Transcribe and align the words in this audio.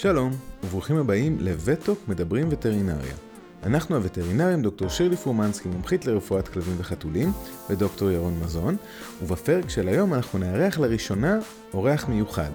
שלום, 0.00 0.32
וברוכים 0.64 0.96
הבאים 0.96 1.36
לווטוק 1.40 2.08
מדברים 2.08 2.48
וטרינריה. 2.50 3.14
אנחנו 3.62 3.96
הווטרינרים 3.96 4.62
דוקטור 4.62 4.88
שירלי 4.88 5.16
פורמנסקי, 5.16 5.68
מומחית 5.68 6.06
לרפואת 6.06 6.48
כלבים 6.48 6.74
וחתולים, 6.78 7.28
ודוקטור 7.70 8.10
ירון 8.10 8.40
מזון, 8.40 8.76
ובפרק 9.22 9.68
של 9.68 9.88
היום 9.88 10.14
אנחנו 10.14 10.38
נארח 10.38 10.78
לראשונה 10.78 11.38
אורח 11.74 12.08
מיוחד, 12.08 12.50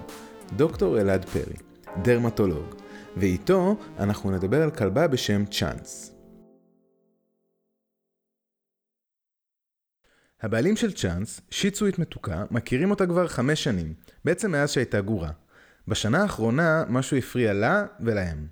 דוקטור 0.56 1.00
אלעד 1.00 1.24
פרי, 1.24 1.56
דרמטולוג, 2.02 2.74
ואיתו 3.16 3.76
אנחנו 3.98 4.30
נדבר 4.30 4.62
על 4.62 4.70
כלבה 4.70 5.08
בשם 5.08 5.44
צ'אנס. 5.46 6.14
הבעלים 10.42 10.76
של 10.76 10.92
צ'אנס, 10.92 11.40
שיצואית 11.50 11.98
מתוקה, 11.98 12.44
מכירים 12.50 12.90
אותה 12.90 13.06
כבר 13.06 13.28
חמש 13.28 13.64
שנים, 13.64 13.94
בעצם 14.24 14.52
מאז 14.52 14.70
שהייתה 14.70 15.00
גורה. 15.00 15.30
בשנה 15.88 16.22
האחרונה 16.22 16.84
משהו 16.88 17.16
הפריע 17.16 17.52
לה 17.52 17.84
ולהם. 18.00 18.46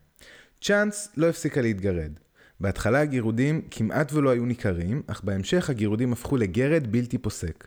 צ'אנס 0.61 1.09
לא 1.17 1.29
הפסיקה 1.29 1.61
להתגרד. 1.61 2.13
בהתחלה 2.61 3.01
הגירודים 3.01 3.63
כמעט 3.71 4.13
ולא 4.13 4.31
היו 4.31 4.45
ניכרים, 4.45 5.03
אך 5.07 5.25
בהמשך 5.25 5.71
הגירודים 5.71 6.13
הפכו 6.13 6.37
לגרד 6.37 6.87
בלתי 6.93 7.19
פוסק. 7.19 7.67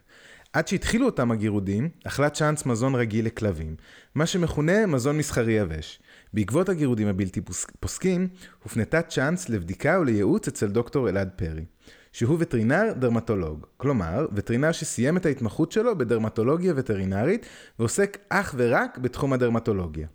עד 0.53 0.67
שהתחילו 0.67 1.05
אותם 1.05 1.31
הגירודים, 1.31 1.89
אכלה 2.03 2.29
צ'אנס 2.29 2.65
מזון 2.65 2.95
רגיל 2.95 3.25
לכלבים, 3.25 3.75
מה 4.15 4.25
שמכונה 4.25 4.85
מזון 4.85 5.17
מסחרי 5.17 5.53
יבש. 5.53 5.99
בעקבות 6.33 6.69
הגירודים 6.69 7.07
הבלתי 7.07 7.41
פוסקים, 7.79 8.27
הופנתה 8.63 9.01
צ'אנס 9.01 9.49
לבדיקה 9.49 9.97
ולייעוץ 10.01 10.47
אצל 10.47 10.67
דוקטור 10.67 11.09
אלעד 11.09 11.29
פרי. 11.35 11.65
שהוא 12.15 12.37
וטרינר 12.39 12.93
דרמטולוג. 12.99 13.65
כלומר, 13.77 14.27
וטרינר 14.33 14.71
שסיים 14.71 15.17
את 15.17 15.25
ההתמחות 15.25 15.71
שלו 15.71 15.97
בדרמטולוגיה 15.97 16.73
וטרינרית, 16.75 17.45
ועוסק 17.79 18.17
אך 18.29 18.55
ורק 18.57 18.97
בתחום 18.97 19.33
הדרמטולוגיה. 19.33 20.07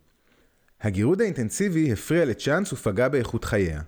הגירוד 0.80 1.20
האינטנסיבי 1.20 1.92
הפריע 1.92 2.24
לצ'אנס 2.24 2.72
ופגע 2.72 3.08
באיכות 3.08 3.44
חייה. 3.44 3.80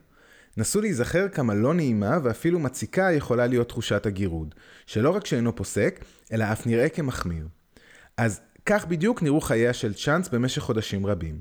נסו 0.56 0.80
להיזכר 0.80 1.28
כמה 1.28 1.54
לא 1.54 1.74
נעימה 1.74 2.18
ואפילו 2.22 2.58
מציקה 2.58 3.12
יכולה 3.12 3.46
להיות 3.46 3.68
תחושת 3.68 4.06
הגירוד, 4.06 4.54
שלא 4.86 5.10
רק 5.10 5.26
שאינו 5.26 5.56
פוסק, 5.56 6.04
אלא 6.32 6.44
אף 6.52 6.66
נראה 6.66 6.88
כמחמיר. 6.88 7.48
אז 8.16 8.40
כך 8.66 8.86
בדיוק 8.86 9.22
נראו 9.22 9.40
חייה 9.40 9.72
של 9.72 9.94
צ'אנס 9.94 10.28
במשך 10.28 10.62
חודשים 10.62 11.06
רבים. 11.06 11.40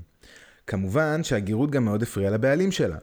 כמובן 0.66 1.24
שהגירוד 1.24 1.70
גם 1.70 1.84
מאוד 1.84 2.02
הפריע 2.02 2.30
לבעלים 2.30 2.72
שלה. 2.72 2.98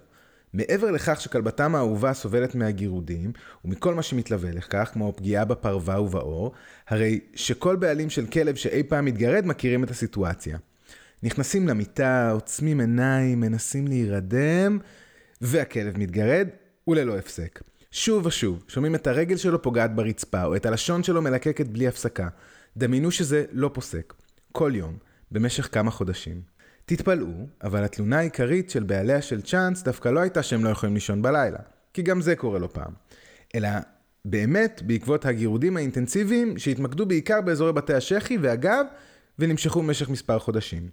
מעבר 0.54 0.92
לכך 0.92 1.22
שכלבתם 1.22 1.76
האהובה 1.76 2.14
סובלת 2.14 2.56
מהגירודים, 2.56 3.32
ומכל 3.66 3.96
מה 3.96 4.04
שמתלווה 4.04 4.52
לכך, 4.52 4.90
כמו 4.94 5.14
פגיעה 5.16 5.46
בפרווה 5.46 6.02
ובאור, 6.02 6.52
הרי 6.88 7.20
שכל 7.36 7.76
בעלים 7.76 8.10
של 8.10 8.26
כלב 8.26 8.56
שאי 8.56 8.84
פעם 8.84 9.06
מתגרד 9.06 9.46
מכירים 9.46 9.84
את 9.84 9.92
הסיטואציה. 9.92 10.58
נכנסים 11.24 11.68
למיטה, 11.68 12.32
עוצמים 12.32 12.80
עיניים, 12.80 13.40
מנסים 13.40 13.88
להירדם, 13.88 14.80
והכלב 15.42 15.98
מתגרד, 15.98 16.48
וללא 16.88 17.18
הפסק. 17.18 17.62
שוב 17.92 18.26
ושוב, 18.26 18.64
שומעים 18.68 18.96
את 18.96 19.08
הרגל 19.08 19.38
שלו 19.38 19.62
פוגעת 19.62 19.96
ברצפה, 19.96 20.44
או 20.44 20.56
את 20.56 20.66
הלשון 20.66 21.04
שלו 21.04 21.22
מלקקת 21.22 21.68
בלי 21.68 21.88
הפסקה. 21.88 22.28
דמיינו 22.78 23.12
שזה 23.12 23.46
לא 23.52 23.72
פוסק. 23.74 24.14
כל 24.52 24.72
יום, 24.76 24.98
במשך 25.32 25.70
כמה 25.72 25.92
חודשים. 25.92 26.42
תתפלאו, 26.90 27.28
אבל 27.64 27.84
התלונה 27.84 28.20
העיקרית 28.20 28.70
של 28.70 28.84
בעליה 28.84 29.22
של 29.22 29.42
צ'אנס 29.42 29.84
דווקא 29.84 30.10
לא 30.10 30.20
הייתה 30.20 30.44
שהם 30.44 30.64
לא 30.64 30.70
יכולים 30.70 30.96
לישון 30.96 31.22
בלילה, 31.22 31.58
כי 31.94 32.02
גם 32.02 32.22
זה 32.22 32.36
קורה 32.36 32.60
לא 32.60 32.70
פעם. 32.72 32.92
אלא 33.56 33.70
באמת 34.26 34.82
בעקבות 34.86 35.26
הגירודים 35.26 35.78
האינטנסיביים 35.78 36.58
שהתמקדו 36.58 37.06
בעיקר 37.06 37.42
באזורי 37.42 37.74
בתי 37.74 37.94
השחי 37.94 38.38
והגב 38.38 38.86
ונמשכו 39.40 39.82
במשך 39.82 40.10
מספר 40.10 40.40
חודשים. 40.40 40.90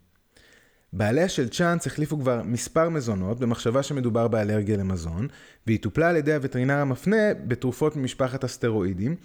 בעליה 0.92 1.28
של 1.28 1.48
צ'אנס 1.48 1.86
החליפו 1.86 2.18
כבר 2.18 2.42
מספר 2.44 2.88
מזונות 2.88 3.40
במחשבה 3.40 3.82
שמדובר 3.82 4.28
באלרגיה 4.28 4.76
למזון, 4.76 5.28
והיא 5.66 5.78
טופלה 5.82 6.08
על 6.08 6.16
ידי 6.16 6.34
הווטרינר 6.34 6.78
המפנה 6.78 7.34
בתרופות 7.46 7.96
ממשפחת 7.96 8.44
הסטרואידים, 8.44 9.16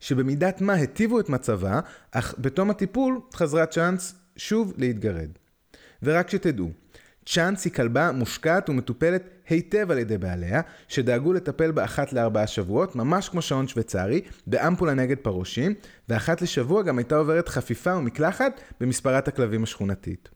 שבמידת 0.00 0.60
מה 0.60 0.72
היטיבו 0.72 1.20
את 1.20 1.28
מצבה, 1.28 1.80
אך 2.10 2.34
בתום 2.38 2.70
הטיפול 2.70 3.20
חזרה 3.34 3.66
צ'אנס 3.66 4.14
שוב 4.36 4.72
להתגרד. 4.76 5.28
ורק 6.04 6.30
שתדעו, 6.30 6.70
צ'אנס 7.26 7.64
היא 7.64 7.72
כלבה 7.72 8.12
מושקעת 8.12 8.68
ומטופלת 8.68 9.22
היטב 9.48 9.90
על 9.90 9.98
ידי 9.98 10.18
בעליה, 10.18 10.60
שדאגו 10.88 11.32
לטפל 11.32 11.70
בה 11.70 11.84
אחת 11.84 12.12
לארבעה 12.12 12.46
שבועות, 12.46 12.96
ממש 12.96 13.28
כמו 13.28 13.42
שעון 13.42 13.68
שוויצרי, 13.68 14.20
באמפולה 14.46 14.94
נגד 14.94 15.16
פרושים, 15.16 15.74
ואחת 16.08 16.42
לשבוע 16.42 16.82
גם 16.82 16.98
הייתה 16.98 17.16
עוברת 17.16 17.48
חפיפה 17.48 17.96
ומקלחת 17.96 18.60
במספרת 18.80 19.28
הכלבים 19.28 19.62
השכונתית. 19.62 20.28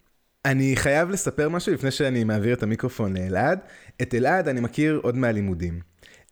אני 0.44 0.76
חייב 0.76 1.10
לספר 1.10 1.48
משהו 1.48 1.74
לפני 1.74 1.90
שאני 1.90 2.24
מעביר 2.24 2.54
את 2.54 2.62
המיקרופון 2.62 3.16
לאלעד. 3.16 3.58
את 4.02 4.14
אלעד 4.14 4.48
אני 4.48 4.60
מכיר 4.60 5.00
עוד 5.02 5.16
מהלימודים. 5.16 5.80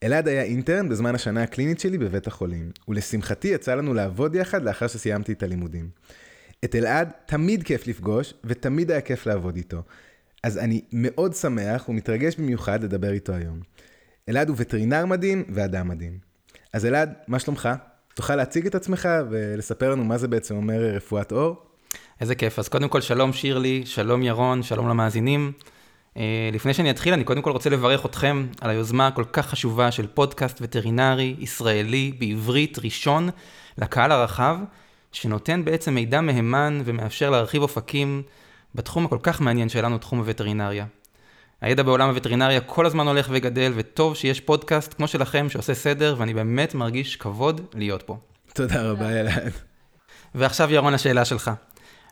אלעד 0.02 0.28
היה 0.28 0.42
אינטרן 0.42 0.88
בזמן 0.88 1.14
השנה 1.14 1.42
הקלינית 1.42 1.80
שלי 1.80 1.98
בבית 1.98 2.26
החולים, 2.26 2.70
ולשמחתי 2.88 3.48
יצא 3.48 3.74
לנו 3.74 3.94
לעבוד 3.94 4.34
יחד 4.34 4.62
לאחר 4.62 4.86
שסיימתי 4.86 5.32
את 5.32 5.42
הלימודים. 5.42 5.88
את 6.66 6.74
אלעד 6.74 7.10
תמיד 7.26 7.62
כיף 7.62 7.86
לפגוש, 7.86 8.34
ותמיד 8.44 8.90
היה 8.90 9.00
כיף 9.00 9.26
לעבוד 9.26 9.56
איתו. 9.56 9.82
אז 10.42 10.58
אני 10.58 10.80
מאוד 10.92 11.34
שמח 11.34 11.88
ומתרגש 11.88 12.36
במיוחד 12.36 12.84
לדבר 12.84 13.10
איתו 13.12 13.32
היום. 13.32 13.60
אלעד 14.28 14.48
הוא 14.48 14.56
וטרינר 14.58 15.06
מדהים 15.06 15.44
ואדם 15.48 15.88
מדהים. 15.88 16.18
אז 16.72 16.86
אלעד, 16.86 17.12
מה 17.28 17.38
שלומך? 17.38 17.68
תוכל 18.14 18.36
להציג 18.36 18.66
את 18.66 18.74
עצמך 18.74 19.08
ולספר 19.30 19.90
לנו 19.90 20.04
מה 20.04 20.18
זה 20.18 20.28
בעצם 20.28 20.56
אומר 20.56 20.80
רפואת 20.80 21.32
אור? 21.32 21.56
איזה 22.20 22.34
כיף. 22.34 22.58
אז 22.58 22.68
קודם 22.68 22.88
כל, 22.88 23.00
שלום 23.00 23.32
שירלי, 23.32 23.82
שלום 23.84 24.22
ירון, 24.22 24.62
שלום 24.62 24.88
למאזינים. 24.88 25.52
אה, 26.16 26.50
לפני 26.52 26.74
שאני 26.74 26.90
אתחיל, 26.90 27.12
אני 27.12 27.24
קודם 27.24 27.42
כל 27.42 27.50
רוצה 27.50 27.70
לברך 27.70 28.06
אתכם 28.06 28.46
על 28.60 28.70
היוזמה 28.70 29.06
הכל 29.06 29.24
כך 29.32 29.46
חשובה 29.46 29.90
של 29.90 30.06
פודקאסט 30.06 30.58
וטרינרי 30.60 31.36
ישראלי 31.38 32.12
בעברית 32.18 32.78
ראשון 32.78 33.28
לקהל 33.78 34.12
הרחב. 34.12 34.56
שנותן 35.16 35.64
בעצם 35.64 35.94
מידע 35.94 36.20
מהימן 36.20 36.82
ומאפשר 36.84 37.30
להרחיב 37.30 37.62
אופקים 37.62 38.22
בתחום 38.74 39.04
הכל 39.04 39.18
כך 39.22 39.40
מעניין 39.40 39.68
שלנו, 39.68 39.98
תחום 39.98 40.18
הווטרינריה. 40.18 40.86
הידע 41.60 41.82
בעולם 41.82 42.08
הווטרינריה 42.08 42.60
כל 42.60 42.86
הזמן 42.86 43.08
הולך 43.08 43.28
וגדל, 43.30 43.72
וטוב 43.76 44.16
שיש 44.16 44.40
פודקאסט 44.40 44.94
כמו 44.94 45.08
שלכם 45.08 45.48
שעושה 45.48 45.74
סדר, 45.74 46.14
ואני 46.18 46.34
באמת 46.34 46.74
מרגיש 46.74 47.16
כבוד 47.16 47.60
להיות 47.74 48.02
פה. 48.02 48.16
תודה 48.54 48.90
רבה, 48.90 49.20
אלעד. 49.20 49.52
ועכשיו 50.34 50.72
ירון, 50.72 50.94
השאלה 50.94 51.24
שלך. 51.24 51.50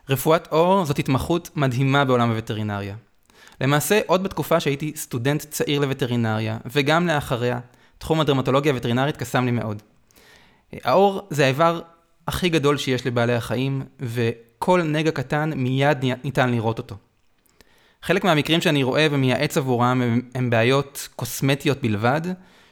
רפואת 0.09 0.47
עור 0.47 0.85
זאת 0.85 0.99
התמחות 0.99 1.49
מדהימה 1.55 2.05
בעולם 2.05 2.31
הווטרינריה. 2.31 2.95
למעשה, 3.61 3.99
עוד 4.07 4.23
בתקופה 4.23 4.59
שהייתי 4.59 4.93
סטודנט 4.95 5.45
צעיר 5.49 5.79
לווטרינריה, 5.79 6.57
וגם 6.71 7.07
לאחריה, 7.07 7.59
תחום 7.97 8.19
הדרמטולוגיה 8.19 8.71
הווטרינרית 8.71 9.17
קסם 9.17 9.45
לי 9.45 9.51
מאוד. 9.51 9.81
העור 10.83 11.27
זה 11.29 11.45
האיבר 11.45 11.81
הכי 12.27 12.49
גדול 12.49 12.77
שיש 12.77 13.07
לבעלי 13.07 13.33
החיים, 13.33 13.83
וכל 13.99 14.83
נגע 14.83 15.11
קטן 15.11 15.51
מיד 15.55 15.97
ניתן 16.23 16.51
לראות 16.51 16.77
אותו. 16.77 16.95
חלק 18.01 18.23
מהמקרים 18.23 18.61
שאני 18.61 18.83
רואה 18.83 19.07
ומייעץ 19.11 19.57
עבורם 19.57 20.01
הם, 20.01 20.21
הם 20.35 20.49
בעיות 20.49 21.09
קוסמטיות 21.15 21.81
בלבד, 21.81 22.21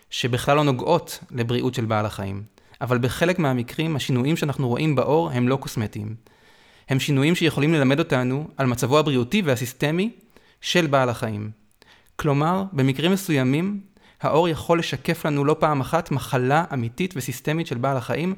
שבכלל 0.09 0.55
לא 0.55 0.63
נוגעות 0.63 1.19
לבריאות 1.31 1.73
של 1.73 1.85
בעל 1.85 2.05
החיים. 2.05 2.43
אבל 2.81 2.97
בחלק 2.97 3.39
מהמקרים 3.39 3.95
השינויים 3.95 4.37
שאנחנו 4.37 4.67
רואים 4.67 4.95
בעור 4.95 5.31
הם 5.31 5.47
לא 5.47 5.55
קוסמטיים. 5.55 6.15
הם 6.89 6.99
שינויים 6.99 7.35
שיכולים 7.35 7.73
ללמד 7.73 7.99
אותנו 7.99 8.47
על 8.57 8.65
מצבו 8.65 8.99
הבריאותי 8.99 9.41
והסיסטמי 9.45 10.09
של 10.61 10.87
בעל 10.87 11.09
החיים. 11.09 11.51
כלומר, 12.15 12.63
במקרים 12.73 13.11
מסוימים, 13.11 13.79
העור 14.21 14.49
יכול 14.49 14.79
לשקף 14.79 15.25
לנו 15.25 15.45
לא 15.45 15.55
פעם 15.59 15.81
אחת 15.81 16.11
מחלה 16.11 16.63
אמיתית 16.73 17.13
וסיסטמית 17.17 17.67
של 17.67 17.77
בעל 17.77 17.97
החיים, 17.97 18.35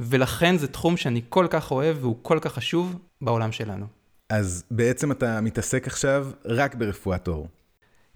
ולכן 0.00 0.58
זה 0.58 0.66
תחום 0.66 0.96
שאני 0.96 1.20
כל 1.28 1.46
כך 1.50 1.70
אוהב 1.70 1.96
והוא 2.00 2.16
כל 2.22 2.38
כך 2.42 2.52
חשוב 2.52 2.98
בעולם 3.20 3.52
שלנו. 3.52 3.86
אז 4.30 4.64
בעצם 4.70 5.12
אתה 5.12 5.40
מתעסק 5.40 5.86
עכשיו 5.86 6.26
רק 6.44 6.74
ברפואת 6.74 7.28
עור. 7.28 7.48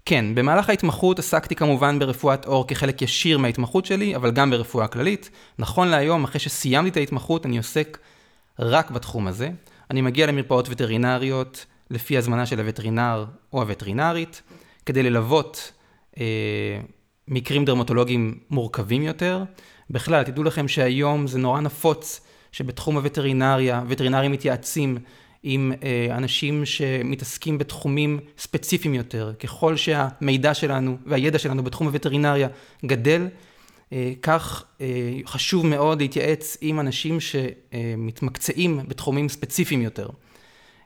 כן, 0.05 0.35
במהלך 0.35 0.69
ההתמחות 0.69 1.19
עסקתי 1.19 1.55
כמובן 1.55 1.99
ברפואת 1.99 2.45
עור 2.45 2.67
כחלק 2.67 3.01
ישיר 3.01 3.37
מההתמחות 3.37 3.85
שלי, 3.85 4.15
אבל 4.15 4.31
גם 4.31 4.49
ברפואה 4.49 4.87
כללית. 4.87 5.29
נכון 5.59 5.87
להיום, 5.87 6.23
אחרי 6.23 6.39
שסיימתי 6.39 6.89
את 6.89 6.97
ההתמחות, 6.97 7.45
אני 7.45 7.57
עוסק 7.57 7.97
רק 8.59 8.91
בתחום 8.91 9.27
הזה. 9.27 9.49
אני 9.91 10.01
מגיע 10.01 10.27
למרפאות 10.27 10.67
וטרינריות 10.69 11.65
לפי 11.89 12.17
הזמנה 12.17 12.45
של 12.45 12.59
הווטרינר 12.59 13.25
או 13.53 13.61
הווטרינרית, 13.61 14.41
כדי 14.85 15.03
ללוות 15.03 15.71
אה, 16.19 16.79
מקרים 17.27 17.65
דרמטולוגיים 17.65 18.39
מורכבים 18.49 19.01
יותר, 19.01 19.43
בכלל, 19.89 20.23
תדעו 20.23 20.43
לכם 20.43 20.67
שהיום 20.67 21.27
זה 21.27 21.39
נורא 21.39 21.61
נפוץ 21.61 22.21
שבתחום 22.51 22.95
הווטרינריה, 22.97 23.83
וטרינרים 23.87 24.31
מתייעצים 24.31 24.97
עם 25.43 25.71
אה, 25.83 26.17
אנשים 26.17 26.65
שמתעסקים 26.65 27.57
בתחומים 27.57 28.19
ספציפיים 28.37 28.93
יותר. 28.93 29.33
ככל 29.39 29.75
שהמידע 29.75 30.53
שלנו 30.53 30.97
והידע 31.05 31.39
שלנו 31.39 31.63
בתחום 31.63 31.87
הווטרינריה 31.87 32.47
גדל, 32.85 33.27
אה, 33.93 34.11
כך 34.21 34.63
אה, 34.81 34.87
חשוב 35.25 35.65
מאוד 35.65 36.01
להתייעץ 36.01 36.57
עם 36.61 36.79
אנשים 36.79 37.17
שמתמקצעים 37.19 38.79
בתחומים 38.87 39.29
ספציפיים 39.29 39.81
יותר. 39.81 40.09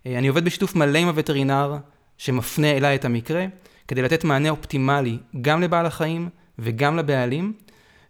אה, 0.05 0.17
אני 0.17 0.27
עובד 0.27 0.45
בשיתוף 0.45 0.75
מלא 0.75 0.97
עם 0.97 1.07
הווטרינר 1.07 1.77
שמפנה 2.17 2.71
אליי 2.71 2.95
את 2.95 3.05
המקרה, 3.05 3.45
כדי 3.87 4.01
לתת 4.01 4.23
מענה 4.23 4.49
אופטימלי 4.49 5.17
גם 5.41 5.61
לבעל 5.61 5.85
החיים 5.85 6.29
וגם 6.59 6.97
לבעלים. 6.97 7.53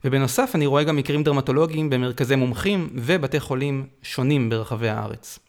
ובנוסף 0.06 0.52
אני 0.56 0.66
רואה 0.66 0.84
גם 0.84 0.96
מקרים 0.96 1.24
דרמטולוגיים 1.24 1.90
במרכזי 1.90 2.36
מומחים 2.36 2.90
ובתי 2.96 3.40
חולים 3.40 3.88
שונים 4.02 4.50
ברחבי 4.50 4.90
הארץ. 4.90 5.40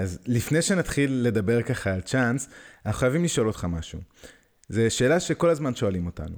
אז 0.00 0.18
לפני 0.26 0.62
שנתחיל 0.62 1.20
לדבר 1.24 1.62
ככה 1.62 1.92
על 1.92 2.00
צ'אנס, 2.00 2.48
אנחנו 2.86 2.98
חייבים 3.00 3.24
לשאול 3.24 3.46
אותך 3.46 3.64
משהו. 3.64 3.98
זו 4.68 4.80
שאלה 4.88 5.20
שכל 5.20 5.50
הזמן 5.50 5.74
שואלים 5.74 6.06
אותנו. 6.06 6.36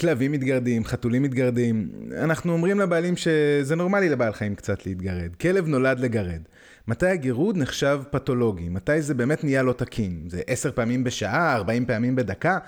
כלבים 0.00 0.32
מתגרדים, 0.32 0.84
חתולים 0.84 1.22
מתגרדים, 1.22 1.90
אנחנו 2.22 2.52
אומרים 2.52 2.80
לבעלים 2.80 3.16
שזה 3.16 3.76
נורמלי 3.76 4.08
לבעל 4.08 4.32
חיים 4.32 4.54
קצת 4.54 4.86
להתגרד. 4.86 5.36
כלב 5.40 5.66
נולד 5.66 6.00
לגרד. 6.00 6.42
מתי 6.88 7.06
הגירוד 7.06 7.56
נחשב 7.56 8.00
פתולוגי? 8.10 8.68
מתי 8.68 9.02
זה 9.02 9.14
באמת 9.14 9.44
נהיה 9.44 9.62
לא 9.62 9.72
תקין? 9.72 10.24
זה 10.28 10.40
עשר 10.46 10.72
פעמים 10.72 11.04
בשעה, 11.04 11.56
ארבעים 11.56 11.86
פעמים 11.86 12.16
בדקה? 12.16 12.58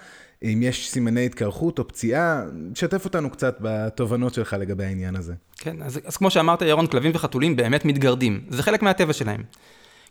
אם 0.43 0.61
יש 0.63 0.91
סימני 0.91 1.27
התקרחות 1.27 1.79
או 1.79 1.89
פציעה, 1.89 2.43
שתף 2.75 3.05
אותנו 3.05 3.31
קצת 3.31 3.57
בתובנות 3.61 4.35
שלך 4.35 4.57
לגבי 4.61 4.85
העניין 4.85 5.17
הזה. 5.17 5.35
כן, 5.57 5.83
אז, 5.83 6.01
אז 6.05 6.17
כמו 6.17 6.31
שאמרת, 6.31 6.63
ירון, 6.63 6.87
כלבים 6.87 7.13
וחתולים 7.15 7.57
באמת 7.57 7.85
מתגרדים. 7.85 8.41
זה 8.49 8.63
חלק 8.63 8.83
מהטבע 8.83 9.13
שלהם. 9.13 9.43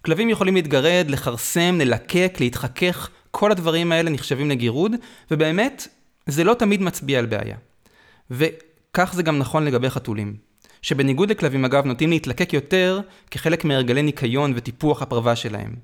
כלבים 0.06 0.30
יכולים 0.30 0.56
להתגרד, 0.56 1.06
לכרסם, 1.10 1.78
ללקק, 1.80 2.38
להתחכך, 2.40 3.10
כל 3.32 3.52
הדברים 3.52 3.92
האלה 3.92 4.10
נחשבים 4.10 4.50
לגירוד, 4.50 4.92
ובאמת, 5.32 5.88
זה 6.28 6.44
לא 6.44 6.54
תמיד 6.54 6.82
מצביע 6.82 7.20
על 7.20 7.26
בעיה. 7.26 7.58
וכך 8.32 9.12
זה 9.14 9.24
גם 9.24 9.38
נכון 9.38 9.66
לגבי 9.66 9.90
חתולים. 9.90 10.36
שבניגוד 10.82 11.30
לכלבים 11.32 11.66
אגב 11.66 11.86
נוטים 11.86 12.10
להתלקק 12.10 12.54
יותר 12.54 13.02
כחלק 13.32 13.66
מהרגלי 13.66 14.02
ניקיון 14.02 14.54
וטיפוח 14.56 15.02
הפרווה 15.02 15.36
שלהם. 15.36 15.76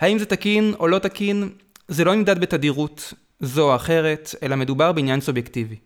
האם 0.00 0.18
זה 0.18 0.26
תקין 0.26 0.74
או 0.80 0.88
לא 0.88 0.98
תקין, 0.98 1.48
זה 1.88 2.04
לא 2.04 2.14
נמדד 2.14 2.40
בתדירות 2.40 3.14
זו 3.40 3.70
או 3.70 3.76
אחרת, 3.76 4.34
אלא 4.42 4.56
מדובר 4.56 4.92
בעניין 4.92 5.20
סובייקטיבי. 5.20 5.76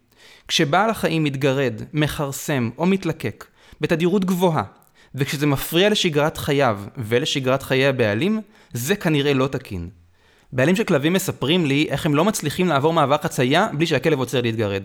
כשבעל 0.48 0.90
החיים 0.90 1.24
מתגרד, 1.24 1.82
מכרסם 1.92 2.70
או 2.78 2.86
מתלקק 2.86 3.44
בתדירות 3.80 4.24
גבוהה, 4.24 4.62
וכשזה 5.14 5.46
מפריע 5.46 5.88
לשגרת 5.88 6.36
חייו 6.36 6.80
ולשגרת 6.96 7.62
חיי 7.62 7.86
הבעלים, 7.86 8.40
זה 8.72 8.96
כנראה 8.96 9.34
לא 9.34 9.46
תקין. 9.46 9.88
בעלים 10.52 10.76
של 10.76 10.84
כלבים 10.84 11.12
מספרים 11.12 11.66
לי 11.66 11.86
איך 11.88 12.06
הם 12.06 12.14
לא 12.14 12.24
מצליחים 12.24 12.68
לעבור 12.68 12.92
מעבר 12.92 13.16
חצייה 13.22 13.68
בלי 13.72 13.86
שהכלב 13.86 14.18
עוצר 14.18 14.40
להתגרד. 14.40 14.82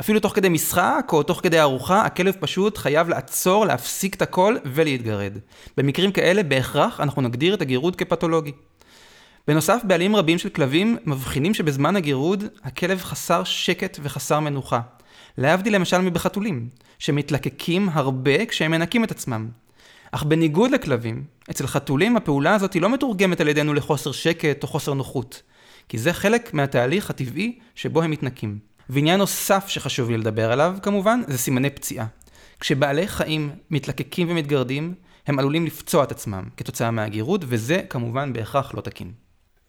אפילו 0.00 0.20
תוך 0.20 0.32
כדי 0.34 0.48
משחק 0.48 1.10
או 1.12 1.22
תוך 1.22 1.40
כדי 1.42 1.60
ארוחה, 1.60 2.02
הכלב 2.04 2.34
פשוט 2.40 2.78
חייב 2.78 3.08
לעצור, 3.08 3.66
להפסיק 3.66 4.14
את 4.14 4.22
הכל 4.22 4.56
ולהתגרד. 4.64 5.38
במקרים 5.76 6.12
כאלה 6.12 6.42
בהכרח 6.42 7.00
אנחנו 7.00 7.22
נגדיר 7.22 7.54
את 7.54 7.62
הגירוד 7.62 7.96
כפתולוגי. 7.96 8.52
בנוסף, 9.48 9.80
בעלים 9.84 10.16
רבים 10.16 10.38
של 10.38 10.48
כלבים 10.48 10.96
מבחינים 11.06 11.54
שבזמן 11.54 11.96
הגירוד 11.96 12.44
הכלב 12.62 13.00
חסר 13.00 13.44
שקט 13.44 13.98
וחסר 14.02 14.40
מנוחה. 14.40 14.80
להבדיל 15.38 15.74
למשל 15.74 15.98
מבחתולים, 15.98 16.68
שמתלקקים 16.98 17.88
הרבה 17.92 18.46
כשהם 18.46 18.70
מנקים 18.70 19.04
את 19.04 19.10
עצמם. 19.10 19.48
אך 20.12 20.22
בניגוד 20.22 20.70
לכלבים, 20.70 21.24
אצל 21.50 21.66
חתולים 21.66 22.16
הפעולה 22.16 22.54
הזאת 22.54 22.72
היא 22.72 22.82
לא 22.82 22.90
מתורגמת 22.90 23.40
על 23.40 23.48
ידינו 23.48 23.74
לחוסר 23.74 24.12
שקט 24.12 24.62
או 24.62 24.68
חוסר 24.68 24.94
נוחות, 24.94 25.42
כי 25.88 25.98
זה 25.98 26.12
חלק 26.12 26.54
מהתהליך 26.54 27.10
הטבעי 27.10 27.58
שבו 27.74 28.02
הם 28.02 28.10
מתנקים. 28.10 28.58
ועניין 28.88 29.18
נוסף 29.18 29.68
שחשוב 29.68 30.10
לי 30.10 30.16
לדבר 30.16 30.52
עליו, 30.52 30.76
כמובן, 30.82 31.22
זה 31.26 31.38
סימני 31.38 31.70
פציעה. 31.70 32.06
כשבעלי 32.60 33.08
חיים 33.08 33.50
מתלקקים 33.70 34.30
ומתגרדים, 34.30 34.94
הם 35.26 35.38
עלולים 35.38 35.66
לפצוע 35.66 36.04
את 36.04 36.12
עצמם 36.12 36.44
כתוצאה 36.56 36.90
מהגירוד, 36.90 37.44
וזה 37.48 37.82
כמובן 37.88 38.32
בהכרח 38.32 38.74
לא 38.74 38.80
תקין. 38.80 39.23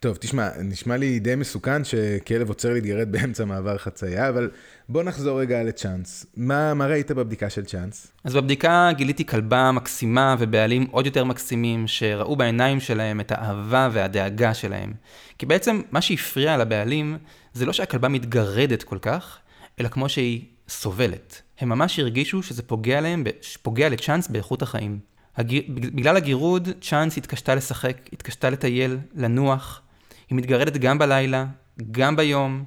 טוב, 0.06 0.16
תשמע, 0.20 0.48
נשמע 0.58 0.96
לי 0.96 1.18
די 1.18 1.34
מסוכן 1.34 1.84
שכלב 1.84 2.48
עוצר 2.48 2.72
להתגרד 2.72 3.12
באמצע 3.12 3.44
מעבר 3.44 3.78
חצייה, 3.78 4.28
אבל 4.28 4.50
בוא 4.88 5.02
נחזור 5.02 5.40
רגע 5.40 5.62
לצ'אנס. 5.62 6.26
מה, 6.36 6.74
מה 6.74 6.86
ראית 6.86 7.10
בבדיקה 7.10 7.50
של 7.50 7.64
צ'אנס? 7.64 8.12
אז 8.24 8.34
בבדיקה 8.34 8.90
גיליתי 8.96 9.26
כלבה 9.26 9.72
מקסימה 9.72 10.36
ובעלים 10.38 10.86
עוד 10.90 11.06
יותר 11.06 11.24
מקסימים, 11.24 11.86
שראו 11.86 12.36
בעיניים 12.36 12.80
שלהם 12.80 13.20
את 13.20 13.32
האהבה 13.32 13.88
והדאגה 13.92 14.54
שלהם. 14.54 14.92
כי 15.38 15.46
בעצם 15.46 15.80
מה 15.90 16.00
שהפריע 16.00 16.56
לבעלים, 16.56 17.18
זה 17.52 17.66
לא 17.66 17.72
שהכלבה 17.72 18.08
מתגרדת 18.08 18.82
כל 18.82 18.98
כך, 19.02 19.38
אלא 19.80 19.88
כמו 19.88 20.08
שהיא 20.08 20.44
סובלת. 20.68 21.42
הם 21.58 21.68
ממש 21.68 21.98
הרגישו 21.98 22.42
שזה 22.42 22.62
פוגע 22.62 23.00
להם, 23.00 23.24
פוגע 23.62 23.88
לצ'אנס 23.88 24.28
באיכות 24.28 24.62
החיים. 24.62 24.98
הגיר... 25.36 25.62
בגלל 25.68 26.16
הגירוד, 26.16 26.68
צ'אנס 26.80 27.18
התקשתה 27.18 27.54
לשחק, 27.54 27.96
התקשתה 28.12 28.50
לטייל, 28.50 28.98
לנוח. 29.14 29.82
היא 30.30 30.38
מתגרדת 30.38 30.76
גם 30.76 30.98
בלילה, 30.98 31.46
גם 31.90 32.16
ביום, 32.16 32.64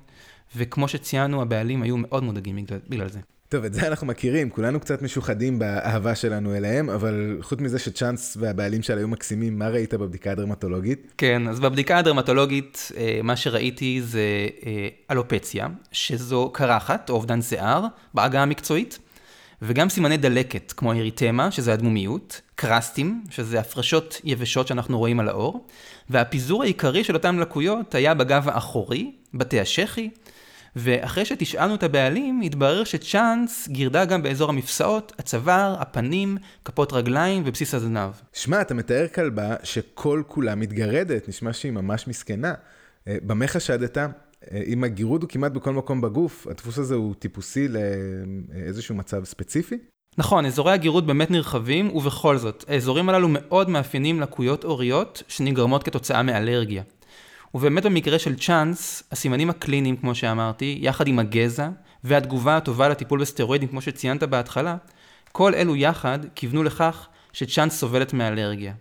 וכמו 0.55 0.87
שציינו, 0.87 1.41
הבעלים 1.41 1.81
היו 1.81 1.97
מאוד 1.97 2.23
מודאגים 2.23 2.55
בגלל, 2.55 2.79
בגלל 2.89 3.09
זה. 3.09 3.19
טוב, 3.49 3.63
את 3.65 3.73
זה 3.73 3.87
אנחנו 3.87 4.07
מכירים, 4.07 4.49
כולנו 4.49 4.79
קצת 4.79 5.01
משוחדים 5.01 5.59
באהבה 5.59 6.15
שלנו 6.15 6.55
אליהם, 6.55 6.89
אבל 6.89 7.37
חוץ 7.41 7.59
מזה 7.59 7.79
שצ'אנס 7.79 8.37
והבעלים 8.39 8.81
שלה 8.81 8.97
היו 8.97 9.07
מקסימים, 9.07 9.59
מה 9.59 9.69
ראית 9.69 9.93
בבדיקה 9.93 10.31
הדרמטולוגית? 10.31 11.13
כן, 11.17 11.47
אז 11.47 11.59
בבדיקה 11.59 11.97
הדרמטולוגית, 11.97 12.91
אה, 12.97 13.19
מה 13.23 13.35
שראיתי 13.35 14.01
זה 14.01 14.47
אה, 14.65 14.87
אלופציה, 15.11 15.67
שזו 15.91 16.49
קרחת 16.53 17.09
או 17.09 17.15
אובדן 17.15 17.41
שיער, 17.41 17.85
בעגה 18.13 18.41
המקצועית. 18.41 18.99
וגם 19.61 19.89
סימני 19.89 20.17
דלקת, 20.17 20.73
כמו 20.77 20.91
אריתמה, 20.91 21.51
שזה 21.51 21.73
הדמומיות, 21.73 22.41
קרסטים, 22.55 23.23
שזה 23.29 23.59
הפרשות 23.59 24.21
יבשות 24.23 24.67
שאנחנו 24.67 24.97
רואים 24.97 25.19
על 25.19 25.29
האור, 25.29 25.67
והפיזור 26.09 26.63
העיקרי 26.63 27.03
של 27.03 27.13
אותן 27.15 27.35
לקויות 27.35 27.95
היה 27.95 28.13
בגב 28.13 28.49
האחורי, 28.49 29.11
בתי 29.33 29.59
השחי, 29.59 30.09
ואחרי 30.75 31.25
שתשאלנו 31.25 31.75
את 31.75 31.83
הבעלים, 31.83 32.41
התברר 32.41 32.83
שצ'אנס 32.83 33.67
גירדה 33.67 34.05
גם 34.05 34.23
באזור 34.23 34.49
המפסעות, 34.49 35.13
הצוואר, 35.19 35.75
הפנים, 35.79 36.37
כפות 36.65 36.93
רגליים 36.93 37.43
ובסיס 37.45 37.73
הזנב. 37.73 38.11
שמע, 38.33 38.61
אתה 38.61 38.73
מתאר 38.73 39.07
כלבה 39.07 39.55
שכל 39.63 40.23
כולה 40.27 40.55
מתגרדת, 40.55 41.29
נשמע 41.29 41.53
שהיא 41.53 41.71
ממש 41.71 42.07
מסכנה. 42.07 42.53
אה, 43.07 43.17
במה 43.23 43.47
חשדת? 43.47 43.97
אם 44.67 44.83
הגירוד 44.83 45.21
הוא 45.21 45.29
כמעט 45.29 45.51
בכל 45.51 45.73
מקום 45.73 46.01
בגוף, 46.01 46.47
הדפוס 46.47 46.77
הזה 46.77 46.95
הוא 46.95 47.15
טיפוסי 47.15 47.67
לאיזשהו 47.67 48.95
מצב 48.95 49.23
ספציפי? 49.23 49.77
נכון, 50.17 50.45
אזורי 50.45 50.73
הגירוד 50.73 51.07
באמת 51.07 51.31
נרחבים, 51.31 51.95
ובכל 51.95 52.37
זאת, 52.37 52.65
האזורים 52.67 53.09
הללו 53.09 53.27
מאוד 53.31 53.69
מאפיינים 53.69 54.21
לקויות 54.21 54.63
עוריות 54.63 55.23
שנגרמות 55.27 55.83
כתוצאה 55.83 56.23
מאלרגיה. 56.23 56.83
ובאמת 57.53 57.85
במקרה 57.85 58.19
של 58.19 58.35
צ'אנס, 58.35 59.03
הסימנים 59.11 59.49
הקליניים, 59.49 59.97
כמו 59.97 60.15
שאמרתי, 60.15 60.77
יחד 60.81 61.07
עם 61.07 61.19
הגזע, 61.19 61.69
והתגובה 62.03 62.57
הטובה 62.57 62.89
לטיפול 62.89 63.21
בסטרואידים, 63.21 63.69
כמו 63.69 63.81
שציינת 63.81 64.23
בהתחלה, 64.23 64.75
כל 65.31 65.55
אלו 65.55 65.75
יחד 65.75 66.19
כיוונו 66.35 66.63
לכך 66.63 67.07
שצ'אנס 67.33 67.79
סובלת 67.79 68.13
מאלרגיה. 68.13 68.73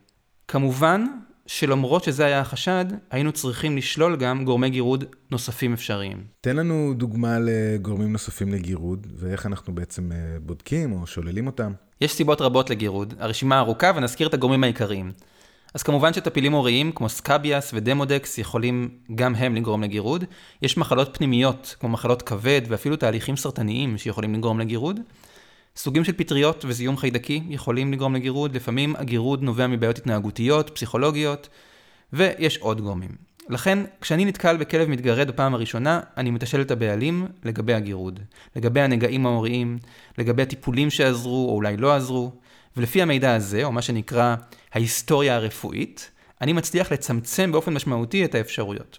כמובן 0.48 1.06
שלמרות 1.48 2.04
שזה 2.04 2.24
היה 2.24 2.40
החשד, 2.40 2.84
היינו 3.10 3.32
צריכים 3.32 3.76
לשלול 3.76 4.16
גם 4.16 4.44
גורמי 4.44 4.70
גירוד 4.70 5.04
נוספים 5.30 5.72
אפשריים. 5.72 6.24
תן 6.40 6.56
לנו 6.56 6.94
דוגמה 6.96 7.38
לגורמים 7.40 8.12
נוספים 8.12 8.52
לגירוד, 8.52 9.06
ואיך 9.16 9.46
אנחנו 9.46 9.74
בעצם 9.74 10.12
אה, 10.12 10.16
בודקים 10.42 10.92
או 10.92 11.06
שוללים 11.06 11.46
אותם. 11.46 11.72
יש 12.00 12.12
סיבות 12.12 12.40
רבות 12.40 12.70
לגירוד, 12.70 13.14
הרשימה 13.18 13.58
ארוכה 13.58 13.92
ונזכיר 13.96 14.28
את 14.28 14.34
הגורמים 14.34 14.64
העיקריים. 14.64 15.12
אז 15.74 15.82
כמובן 15.82 16.12
שטפילים 16.12 16.52
הוריים 16.52 16.92
כמו 16.92 17.08
סקאביאס 17.08 17.70
ודמודקס 17.74 18.38
יכולים 18.38 18.88
גם 19.14 19.34
הם 19.34 19.54
לגרום 19.54 19.82
לגירוד. 19.82 20.24
יש 20.62 20.78
מחלות 20.78 21.16
פנימיות 21.16 21.76
כמו 21.80 21.88
מחלות 21.88 22.22
כבד 22.22 22.62
ואפילו 22.68 22.96
תהליכים 22.96 23.36
סרטניים 23.36 23.98
שיכולים 23.98 24.34
לגרום 24.34 24.60
לגירוד. 24.60 25.00
סוגים 25.78 26.04
של 26.04 26.12
פטריות 26.12 26.64
וזיהום 26.68 26.96
חיידקי 26.96 27.42
יכולים 27.48 27.92
לגרום 27.92 28.14
לגירוד, 28.14 28.56
לפעמים 28.56 28.96
הגירוד 28.96 29.42
נובע 29.42 29.66
מבעיות 29.66 29.98
התנהגותיות, 29.98 30.70
פסיכולוגיות, 30.74 31.48
ויש 32.12 32.58
עוד 32.58 32.80
גורמים. 32.80 33.10
לכן, 33.48 33.78
כשאני 34.00 34.24
נתקל 34.24 34.56
בכלב 34.56 34.88
מתגרד 34.88 35.28
בפעם 35.28 35.54
הראשונה, 35.54 36.00
אני 36.16 36.30
מתשאל 36.30 36.60
את 36.60 36.70
הבעלים 36.70 37.26
לגבי 37.44 37.74
הגירוד, 37.74 38.20
לגבי 38.56 38.80
הנגעים 38.80 39.26
ההוריים, 39.26 39.78
לגבי 40.18 40.42
הטיפולים 40.42 40.90
שעזרו 40.90 41.48
או 41.48 41.54
אולי 41.54 41.76
לא 41.76 41.94
עזרו, 41.94 42.32
ולפי 42.76 43.02
המידע 43.02 43.34
הזה, 43.34 43.64
או 43.64 43.72
מה 43.72 43.82
שנקרא 43.82 44.36
ההיסטוריה 44.72 45.36
הרפואית, 45.36 46.10
אני 46.40 46.52
מצליח 46.52 46.92
לצמצם 46.92 47.52
באופן 47.52 47.74
משמעותי 47.74 48.24
את 48.24 48.34
האפשרויות. 48.34 48.98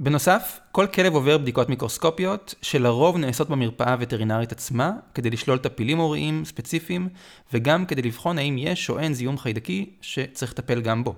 בנוסף, 0.00 0.60
כל 0.72 0.86
כלב 0.86 1.14
עובר 1.14 1.38
בדיקות 1.38 1.68
מיקרוסקופיות, 1.68 2.54
שלרוב 2.62 3.16
נעשות 3.16 3.48
במרפאה 3.48 3.92
הווטרינרית 3.92 4.52
עצמה, 4.52 4.92
כדי 5.14 5.30
לשלול 5.30 5.58
טפילים 5.58 5.98
הוריים 5.98 6.44
ספציפיים, 6.44 7.08
וגם 7.52 7.86
כדי 7.86 8.02
לבחון 8.02 8.38
האם 8.38 8.58
יש 8.58 8.90
או 8.90 8.98
אין 8.98 9.14
זיהום 9.14 9.38
חיידקי 9.38 9.90
שצריך 10.00 10.52
לטפל 10.52 10.80
גם 10.80 11.04
בו. 11.04 11.14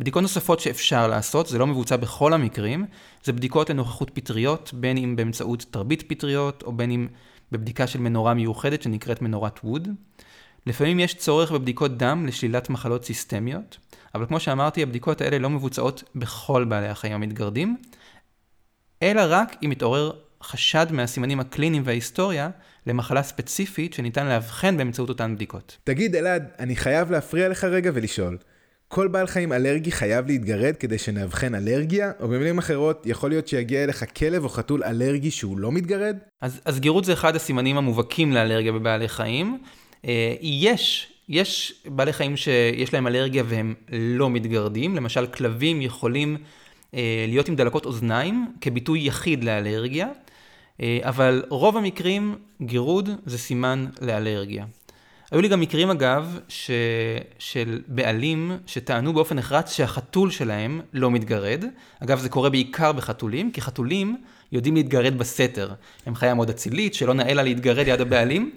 בדיקות 0.00 0.22
נוספות 0.22 0.60
שאפשר 0.60 1.08
לעשות, 1.08 1.46
זה 1.46 1.58
לא 1.58 1.66
מבוצע 1.66 1.96
בכל 1.96 2.32
המקרים, 2.32 2.86
זה 3.24 3.32
בדיקות 3.32 3.70
לנוכחות 3.70 4.10
פטריות, 4.14 4.70
בין 4.74 4.96
אם 4.96 5.16
באמצעות 5.16 5.66
תרבית 5.70 6.02
פטריות, 6.02 6.62
או 6.62 6.72
בין 6.72 6.90
אם 6.90 7.08
בבדיקה 7.52 7.86
של 7.86 7.98
מנורה 7.98 8.34
מיוחדת 8.34 8.82
שנקראת 8.82 9.22
מנורת 9.22 9.60
ווד. 9.64 9.88
לפעמים 10.66 11.00
יש 11.00 11.14
צורך 11.14 11.52
בבדיקות 11.52 11.98
דם 11.98 12.26
לשלילת 12.26 12.70
מחלות 12.70 13.04
סיסטמיות, 13.04 13.78
אבל 14.14 14.26
כמו 14.26 14.40
שאמרתי, 14.40 14.82
הבדיקות 14.82 15.20
האלה 15.20 15.38
לא 15.38 15.50
מבוצעות 15.50 16.04
בכל 16.14 16.64
בעלי 16.64 16.88
החיים 16.88 17.14
המתגרדים, 17.14 17.76
אלא 19.02 19.22
רק 19.28 19.56
אם 19.64 19.70
מתעורר 19.70 20.12
חשד 20.42 20.86
מהסימנים 20.90 21.40
הקליניים 21.40 21.82
וההיסטוריה 21.86 22.50
למחלה 22.86 23.22
ספציפית 23.22 23.94
שניתן 23.94 24.26
לאבחן 24.26 24.76
באמצעות 24.76 25.08
אותן 25.08 25.34
בדיקות. 25.34 25.76
תגיד, 25.84 26.16
אלעד, 26.16 26.48
אני 26.58 26.76
חייב 26.76 27.10
להפריע 27.10 27.48
לך 27.48 27.64
רגע 27.64 27.90
ולשאול. 27.94 28.38
כל 28.88 29.08
בעל 29.08 29.26
חיים 29.26 29.52
אלרגי 29.52 29.92
חייב 29.92 30.26
להתגרד 30.26 30.76
כדי 30.76 30.98
שנאבחן 30.98 31.54
אלרגיה? 31.54 32.12
או 32.20 32.28
במילים 32.28 32.58
אחרות, 32.58 33.02
יכול 33.06 33.30
להיות 33.30 33.48
שיגיע 33.48 33.84
אליך 33.84 34.04
כלב 34.16 34.44
או 34.44 34.48
חתול 34.48 34.84
אלרגי 34.84 35.30
שהוא 35.30 35.58
לא 35.58 35.72
מתגרד? 35.72 36.16
אז, 36.40 36.60
אז 36.64 36.80
גירות 36.80 37.04
זה 37.04 37.12
אחד 37.12 37.36
הסימנים 37.36 37.76
המובהקים 37.76 38.32
לאלרגיה 38.32 38.72
בבעלי 38.72 39.08
חיים. 39.08 39.58
אה, 40.04 40.34
יש, 40.40 41.12
יש 41.28 41.82
בעלי 41.86 42.12
חיים 42.12 42.36
שיש 42.36 42.94
להם 42.94 43.06
אלרגיה 43.06 43.42
והם 43.46 43.74
לא 43.92 44.30
מתגרדים. 44.30 44.96
למשל, 44.96 45.26
כלבים 45.26 45.82
יכולים 45.82 46.36
להיות 47.28 47.48
עם 47.48 47.56
דלקות 47.56 47.86
אוזניים 47.86 48.52
כביטוי 48.60 49.00
יחיד 49.00 49.44
לאלרגיה, 49.44 50.08
אה, 50.82 50.98
אבל 51.02 51.42
רוב 51.48 51.76
המקרים 51.76 52.36
גירוד 52.62 53.10
זה 53.26 53.38
סימן 53.38 53.86
לאלרגיה. 54.00 54.64
היו 55.30 55.40
לי 55.40 55.48
גם 55.48 55.60
מקרים 55.60 55.90
אגב, 55.90 56.38
ש... 56.48 56.70
של 57.38 57.82
בעלים 57.88 58.58
שטענו 58.66 59.12
באופן 59.12 59.36
נחרץ 59.36 59.72
שהחתול 59.72 60.30
שלהם 60.30 60.80
לא 60.92 61.10
מתגרד. 61.10 61.64
אגב, 62.00 62.18
זה 62.18 62.28
קורה 62.28 62.50
בעיקר 62.50 62.92
בחתולים, 62.92 63.52
כי 63.52 63.60
חתולים 63.60 64.16
יודעים 64.52 64.74
להתגרד 64.74 65.18
בסתר. 65.18 65.70
הם 66.06 66.14
חיה 66.14 66.34
מאוד 66.34 66.50
אצילית, 66.50 66.94
שלא 66.94 67.14
נאה 67.14 67.34
לה 67.34 67.42
להתגרד 67.42 67.86
ליד 67.86 68.00
הבעלים, 68.00 68.50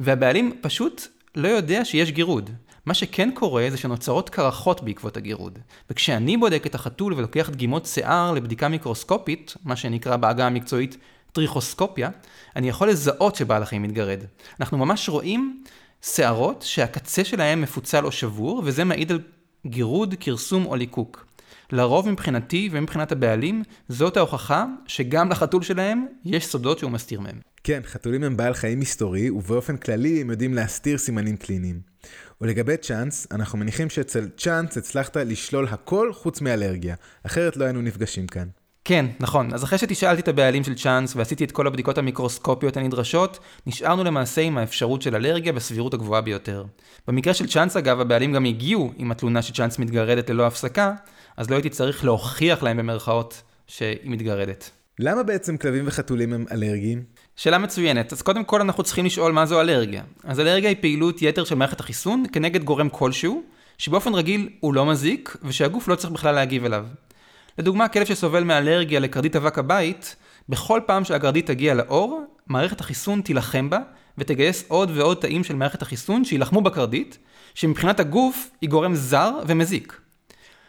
והבעלים 0.00 0.56
פשוט 0.60 1.06
לא 1.34 1.48
יודע 1.48 1.84
שיש 1.84 2.10
גירוד. 2.10 2.50
מה 2.90 2.94
שכן 2.94 3.30
קורה 3.34 3.66
זה 3.70 3.76
שנוצרות 3.76 4.30
קרחות 4.30 4.82
בעקבות 4.82 5.16
הגירוד. 5.16 5.58
וכשאני 5.90 6.36
בודק 6.36 6.62
את 6.66 6.74
החתול 6.74 7.14
ולוקח 7.14 7.50
דגימות 7.50 7.86
שיער 7.86 8.32
לבדיקה 8.32 8.68
מיקרוסקופית, 8.68 9.54
מה 9.64 9.76
שנקרא 9.76 10.16
בעגה 10.16 10.46
המקצועית 10.46 10.96
טריכוסקופיה, 11.32 12.10
אני 12.56 12.68
יכול 12.68 12.88
לזהות 12.88 13.36
שבעל 13.36 13.62
החיים 13.62 13.82
מתגרד. 13.82 14.20
אנחנו 14.60 14.78
ממש 14.78 15.08
רואים 15.08 15.62
שערות 16.02 16.62
שהקצה 16.62 17.24
שלהם 17.24 17.60
מפוצל 17.60 18.04
או 18.04 18.12
שבור, 18.12 18.62
וזה 18.64 18.84
מעיד 18.84 19.12
על 19.12 19.20
גירוד, 19.66 20.14
כרסום 20.20 20.66
או 20.66 20.76
ליקוק. 20.76 21.26
לרוב 21.72 22.08
מבחינתי 22.08 22.68
ומבחינת 22.72 23.12
הבעלים, 23.12 23.62
זאת 23.88 24.16
ההוכחה 24.16 24.66
שגם 24.86 25.30
לחתול 25.30 25.62
שלהם 25.62 26.06
יש 26.24 26.46
סודות 26.46 26.78
שהוא 26.78 26.90
מסתיר 26.90 27.20
מהם. 27.20 27.40
כן, 27.64 27.80
חתולים 27.84 28.24
הם 28.24 28.36
בעל 28.36 28.54
חיים 28.54 28.80
מסתורי, 28.80 29.30
ובאופן 29.30 29.76
כללי 29.76 30.20
הם 30.20 30.30
יודעים 30.30 30.54
להסתיר 30.54 30.98
סימנים 30.98 31.36
קליניים. 31.36 31.90
ולגבי 32.40 32.76
צ'אנס, 32.76 33.26
אנחנו 33.30 33.58
מניחים 33.58 33.90
שאצל 33.90 34.28
צ'אנס 34.36 34.76
הצלחת 34.76 35.16
לשלול 35.16 35.66
הכל 35.70 36.12
חוץ 36.12 36.40
מאלרגיה, 36.40 36.94
אחרת 37.26 37.56
לא 37.56 37.64
היינו 37.64 37.82
נפגשים 37.82 38.26
כאן. 38.26 38.48
כן, 38.84 39.06
נכון. 39.20 39.54
אז 39.54 39.64
אחרי 39.64 39.78
שתשאלתי 39.78 40.20
את 40.20 40.28
הבעלים 40.28 40.64
של 40.64 40.74
צ'אנס 40.74 41.16
ועשיתי 41.16 41.44
את 41.44 41.52
כל 41.52 41.66
הבדיקות 41.66 41.98
המיקרוסקופיות 41.98 42.76
הנדרשות, 42.76 43.38
נשארנו 43.66 44.04
למעשה 44.04 44.40
עם 44.40 44.58
האפשרות 44.58 45.02
של 45.02 45.14
אלרגיה 45.14 45.52
בסבירות 45.52 45.94
הגבוהה 45.94 46.20
ביותר. 46.20 46.64
במקרה 47.08 47.34
של 47.34 47.46
צ'אנס 47.46 47.76
אגב, 47.76 48.00
הבעלים 48.00 48.32
גם 48.32 48.44
הגיעו 48.44 48.92
עם 48.96 49.10
התלונה 49.10 49.42
שצ'אנס 49.42 49.78
מתגרדת 49.78 50.30
ללא 50.30 50.46
הפסקה, 50.46 50.92
אז 51.36 51.50
לא 51.50 51.54
הייתי 51.54 51.70
צריך 51.70 52.04
להוכיח 52.04 52.62
להם 52.62 52.76
במרכאות 52.76 53.42
שהיא 53.66 53.98
מתגרדת. 54.04 54.70
למה 54.98 55.22
בעצם 55.22 55.56
כלבים 55.56 55.84
וחתולים 55.86 56.32
הם 56.32 56.44
אלרגיים? 56.52 57.02
שאלה 57.40 57.58
מצוינת. 57.58 58.12
אז 58.12 58.22
קודם 58.22 58.44
כל 58.44 58.60
אנחנו 58.60 58.82
צריכים 58.82 59.04
לשאול 59.04 59.32
מה 59.32 59.46
זו 59.46 59.60
אלרגיה. 59.60 60.02
אז 60.24 60.40
אלרגיה 60.40 60.68
היא 60.68 60.76
פעילות 60.80 61.22
יתר 61.22 61.44
של 61.44 61.54
מערכת 61.54 61.80
החיסון 61.80 62.24
כנגד 62.32 62.64
גורם 62.64 62.88
כלשהו, 62.88 63.42
שבאופן 63.78 64.14
רגיל 64.14 64.48
הוא 64.60 64.74
לא 64.74 64.86
מזיק, 64.86 65.36
ושהגוף 65.42 65.88
לא 65.88 65.94
צריך 65.94 66.12
בכלל 66.12 66.34
להגיב 66.34 66.64
אליו. 66.64 66.86
לדוגמה, 67.58 67.88
כלב 67.88 68.06
שסובל 68.06 68.44
מאלרגיה 68.44 69.00
לקרדית 69.00 69.36
אבק 69.36 69.58
הבית, 69.58 70.16
בכל 70.48 70.80
פעם 70.86 71.04
שהקרדית 71.04 71.46
תגיע 71.46 71.74
לאור, 71.74 72.22
מערכת 72.46 72.80
החיסון 72.80 73.20
תילחם 73.20 73.70
בה, 73.70 73.78
ותגייס 74.18 74.64
עוד 74.68 74.90
ועוד 74.94 75.16
תאים 75.16 75.44
של 75.44 75.54
מערכת 75.56 75.82
החיסון 75.82 76.24
שיילחמו 76.24 76.60
בקרדית, 76.60 77.18
שמבחינת 77.54 78.00
הגוף 78.00 78.50
היא 78.60 78.70
גורם 78.70 78.94
זר 78.94 79.32
ומזיק. 79.46 80.00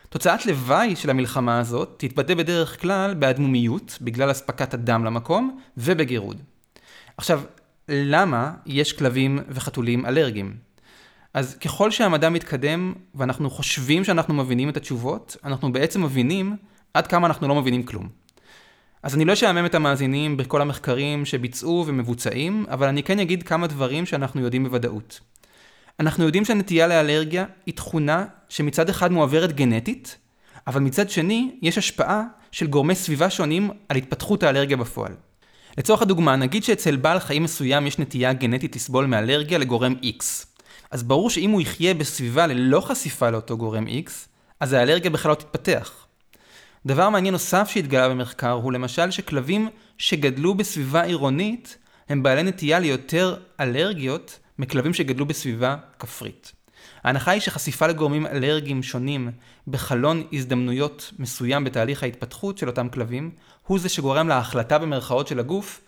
תוצאת 0.09 0.45
לוואי 0.45 0.95
של 0.95 1.09
המלחמה 1.09 1.59
הזאת 1.59 1.95
תתבטא 1.97 2.33
בדרך 2.33 2.81
כלל 2.81 3.13
באדמומיות, 3.13 3.97
בגלל 4.01 4.31
אספקת 4.31 4.73
הדם 4.73 5.05
למקום, 5.05 5.59
ובגירוד. 5.77 6.41
עכשיו, 7.17 7.41
למה 7.89 8.51
יש 8.65 8.93
כלבים 8.93 9.39
וחתולים 9.49 10.05
אלרגיים? 10.05 10.55
אז 11.33 11.55
ככל 11.55 11.91
שהמדע 11.91 12.29
מתקדם 12.29 12.93
ואנחנו 13.15 13.49
חושבים 13.49 14.03
שאנחנו 14.03 14.33
מבינים 14.33 14.69
את 14.69 14.77
התשובות, 14.77 15.37
אנחנו 15.43 15.71
בעצם 15.71 16.03
מבינים 16.03 16.55
עד 16.93 17.07
כמה 17.07 17.27
אנחנו 17.27 17.47
לא 17.47 17.55
מבינים 17.55 17.83
כלום. 17.83 18.09
אז 19.03 19.15
אני 19.15 19.25
לא 19.25 19.33
אשעמם 19.33 19.65
את 19.65 19.75
המאזינים 19.75 20.37
בכל 20.37 20.61
המחקרים 20.61 21.25
שביצעו 21.25 21.83
ומבוצעים, 21.87 22.65
אבל 22.69 22.87
אני 22.87 23.03
כן 23.03 23.19
אגיד 23.19 23.43
כמה 23.43 23.67
דברים 23.67 24.05
שאנחנו 24.05 24.41
יודעים 24.41 24.63
בוודאות. 24.63 25.19
אנחנו 25.99 26.25
יודעים 26.25 26.45
שהנטייה 26.45 26.87
לאלרגיה 26.87 27.45
היא 27.65 27.73
תכונה 27.73 28.25
שמצד 28.49 28.89
אחד 28.89 29.11
מועברת 29.11 29.53
גנטית, 29.53 30.17
אבל 30.67 30.81
מצד 30.81 31.09
שני 31.09 31.55
יש 31.61 31.77
השפעה 31.77 32.23
של 32.51 32.67
גורמי 32.67 32.95
סביבה 32.95 33.29
שונים 33.29 33.69
על 33.89 33.97
התפתחות 33.97 34.43
האלרגיה 34.43 34.77
בפועל. 34.77 35.13
לצורך 35.77 36.01
הדוגמה, 36.01 36.35
נגיד 36.35 36.63
שאצל 36.63 36.95
בעל 36.95 37.19
חיים 37.19 37.43
מסוים 37.43 37.87
יש 37.87 37.99
נטייה 37.99 38.33
גנטית 38.33 38.75
לסבול 38.75 39.05
מאלרגיה 39.05 39.57
לגורם 39.57 39.95
X. 40.03 40.45
אז 40.91 41.03
ברור 41.03 41.29
שאם 41.29 41.49
הוא 41.49 41.61
יחיה 41.61 41.93
בסביבה 41.93 42.47
ללא 42.47 42.81
חשיפה 42.81 43.29
לאותו 43.29 43.57
גורם 43.57 43.87
X, 43.87 44.11
אז 44.59 44.73
האלרגיה 44.73 45.11
בכלל 45.11 45.31
לא 45.31 45.35
תתפתח. 45.35 46.07
דבר 46.85 47.09
מעניין 47.09 47.33
נוסף 47.33 47.69
שהתגלה 47.69 48.09
במחקר 48.09 48.51
הוא 48.51 48.73
למשל 48.73 49.11
שכלבים 49.11 49.69
שגדלו 49.97 50.53
בסביבה 50.53 51.01
עירונית 51.01 51.77
הם 52.09 52.23
בעלי 52.23 52.43
נטייה 52.43 52.79
ליותר 52.79 53.35
אלרגיות 53.59 54.39
מכלבים 54.59 54.93
שגדלו 54.93 55.25
בסביבה 55.25 55.75
כפרית. 55.99 56.60
ההנחה 57.03 57.31
היא 57.31 57.41
שחשיפה 57.41 57.87
לגורמים 57.87 58.27
אלרגיים 58.27 58.83
שונים 58.83 59.31
בחלון 59.67 60.23
הזדמנויות 60.33 61.11
מסוים 61.19 61.63
בתהליך 61.63 62.03
ההתפתחות 62.03 62.57
של 62.57 62.67
אותם 62.67 62.89
כלבים, 62.89 63.31
הוא 63.67 63.79
זה 63.79 63.89
שגורם 63.89 64.27
להחלטה 64.27 64.77
במרכאות 64.79 65.27
של 65.27 65.39
הגוף, 65.39 65.81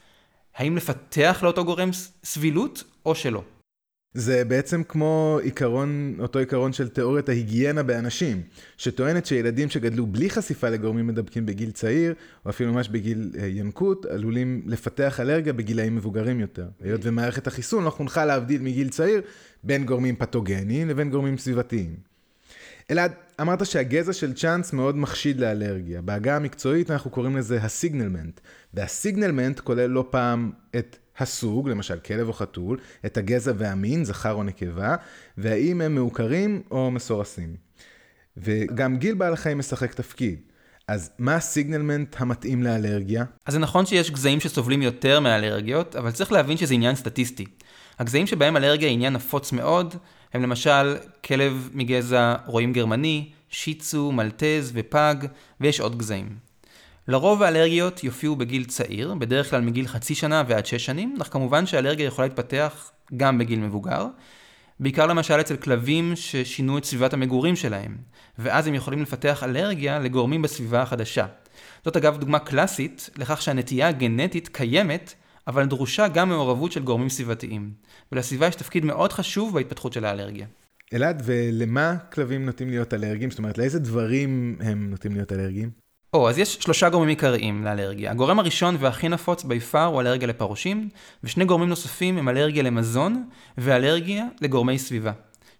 האם 0.55 0.77
לפתח 0.77 1.39
לאותו 1.43 1.65
גורם 1.65 1.89
סבילות 2.23 2.83
או 3.05 3.15
שלא. 3.15 3.43
זה 4.13 4.45
בעצם 4.45 4.83
כמו 4.83 5.39
עיקרון, 5.43 6.15
אותו 6.19 6.39
עיקרון 6.39 6.73
של 6.73 6.89
תיאוריית 6.89 7.29
ההיגיינה 7.29 7.83
באנשים, 7.83 8.41
שטוענת 8.77 9.25
שילדים 9.25 9.69
שגדלו 9.69 10.05
בלי 10.05 10.29
חשיפה 10.29 10.69
לגורמים 10.69 11.07
מדבקים 11.07 11.45
בגיל 11.45 11.71
צעיר, 11.71 12.13
או 12.45 12.49
אפילו 12.49 12.73
ממש 12.73 12.89
בגיל 12.89 13.31
אה, 13.39 13.45
ינקות, 13.45 14.05
עלולים 14.05 14.61
לפתח 14.65 15.19
אלרגיה 15.19 15.53
בגילאים 15.53 15.95
מבוגרים 15.95 16.39
יותר. 16.39 16.65
היות 16.83 17.01
ומערכת 17.03 17.47
החיסון 17.47 17.83
לא 17.83 17.89
חונכה 17.89 18.25
להבדיל 18.25 18.61
מגיל 18.61 18.89
צעיר 18.89 19.21
בין 19.63 19.85
גורמים 19.85 20.15
פתוגניים 20.15 20.89
לבין 20.89 21.09
גורמים 21.09 21.37
סביבתיים. 21.37 21.95
אלעד, 22.91 23.11
אמרת 23.41 23.65
שהגזע 23.65 24.13
של 24.13 24.33
צ'אנס 24.33 24.73
מאוד 24.73 24.97
מחשיד 24.97 25.39
לאלרגיה. 25.39 26.01
בעגה 26.01 26.35
המקצועית 26.35 26.91
אנחנו 26.91 27.11
קוראים 27.11 27.37
לזה 27.37 27.57
הסיגנלמנט, 27.61 28.39
והסיגנלמנט 28.73 29.59
כולל 29.59 29.85
לא 29.85 30.05
פעם 30.09 30.51
את 30.75 30.97
הסוג, 31.17 31.69
למשל 31.69 31.99
כלב 31.99 32.27
או 32.27 32.33
חתול, 32.33 32.77
את 33.05 33.17
הגזע 33.17 33.51
והמין, 33.57 34.05
זכר 34.05 34.33
או 34.33 34.43
נקבה, 34.43 34.95
והאם 35.37 35.81
הם 35.81 35.95
מעוקרים 35.95 36.61
או 36.71 36.91
מסורסים. 36.91 37.55
וגם 38.37 38.97
גיל 38.97 39.15
בעל 39.15 39.33
החיים 39.33 39.57
משחק 39.57 39.93
תפקיד. 39.93 40.39
אז 40.87 41.11
מה 41.19 41.35
הסיגנלמנט 41.35 42.15
המתאים 42.19 42.63
לאלרגיה? 42.63 43.25
אז 43.45 43.53
זה 43.53 43.59
נכון 43.59 43.85
שיש 43.85 44.11
גזעים 44.11 44.39
שסובלים 44.39 44.81
יותר 44.81 45.19
מאלרגיות, 45.19 45.95
אבל 45.95 46.11
צריך 46.11 46.31
להבין 46.31 46.57
שזה 46.57 46.73
עניין 46.73 46.95
סטטיסטי. 46.95 47.45
הגזעים 47.99 48.27
שבהם 48.27 48.57
אלרגיה 48.57 48.87
היא 48.87 48.93
עניין 48.93 49.13
נפוץ 49.13 49.51
מאוד, 49.51 49.95
הם 50.33 50.41
למשל 50.41 50.97
כלב 51.25 51.69
מגזע 51.73 52.35
רועים 52.45 52.73
גרמני, 52.73 53.31
שיצו, 53.49 54.11
מלטז 54.11 54.71
ופג, 54.73 55.15
ויש 55.61 55.79
עוד 55.79 55.97
גזעים. 55.97 56.52
לרוב 57.07 57.43
האלרגיות 57.43 58.03
יופיעו 58.03 58.35
בגיל 58.35 58.65
צעיר, 58.65 59.13
בדרך 59.13 59.49
כלל 59.49 59.61
מגיל 59.61 59.87
חצי 59.87 60.15
שנה 60.15 60.43
ועד 60.47 60.65
שש 60.65 60.85
שנים, 60.85 61.17
אך 61.21 61.29
כמובן 61.31 61.65
שהאלרגיה 61.65 62.05
יכולה 62.05 62.27
להתפתח 62.27 62.91
גם 63.17 63.37
בגיל 63.37 63.59
מבוגר. 63.59 64.07
בעיקר 64.79 65.05
למשל 65.05 65.41
אצל 65.41 65.55
כלבים 65.55 66.15
ששינו 66.15 66.77
את 66.77 66.85
סביבת 66.85 67.13
המגורים 67.13 67.55
שלהם, 67.55 67.97
ואז 68.39 68.67
הם 68.67 68.73
יכולים 68.73 69.01
לפתח 69.01 69.43
אלרגיה 69.43 69.99
לגורמים 69.99 70.41
בסביבה 70.41 70.81
החדשה. 70.81 71.25
זאת 71.85 71.97
אגב 71.97 72.17
דוגמה 72.17 72.39
קלאסית 72.39 73.09
לכך 73.17 73.41
שהנטייה 73.41 73.87
הגנטית 73.87 74.47
קיימת, 74.47 75.13
אבל 75.47 75.65
דרושה 75.65 76.07
גם 76.07 76.29
מעורבות 76.29 76.71
של 76.71 76.83
גורמים 76.83 77.09
סביבתיים. 77.09 77.71
ולסביבה 78.11 78.47
יש 78.47 78.55
תפקיד 78.55 78.85
מאוד 78.85 79.13
חשוב 79.13 79.53
בהתפתחות 79.53 79.93
של 79.93 80.05
האלרגיה. 80.05 80.45
אלעד, 80.93 81.21
ולמה 81.25 81.95
כלבים 81.97 82.45
נוטים 82.45 82.69
להיות 82.69 82.93
אלרגיים? 82.93 83.29
זאת 83.29 83.39
אומרת, 83.39 83.57
לאיזה 83.57 83.79
דברים 83.79 84.55
הם 84.59 84.89
נוטים 84.89 85.11
להיות 85.11 85.31
אלרגיים? 85.31 85.82
או, 86.13 86.29
אז 86.29 86.37
יש 86.37 86.53
שלושה 86.53 86.89
גורמים 86.89 87.09
עיקריים 87.09 87.63
לאלרגיה. 87.63 88.11
הגורם 88.11 88.39
הראשון 88.39 88.77
והכי 88.79 89.09
נפוץ 89.09 89.43
בי 89.43 89.59
פאר 89.59 89.85
הוא 89.85 90.01
אלרגיה 90.01 90.27
לפרושים, 90.27 90.89
ושני 91.23 91.45
גורמים 91.45 91.69
נוספים 91.69 92.17
הם 92.17 92.29
אלרגיה 92.29 92.63
למזון 92.63 93.25
ואלרגיה 93.57 94.25
לגורמי 94.41 94.79
סביבה. 94.79 95.11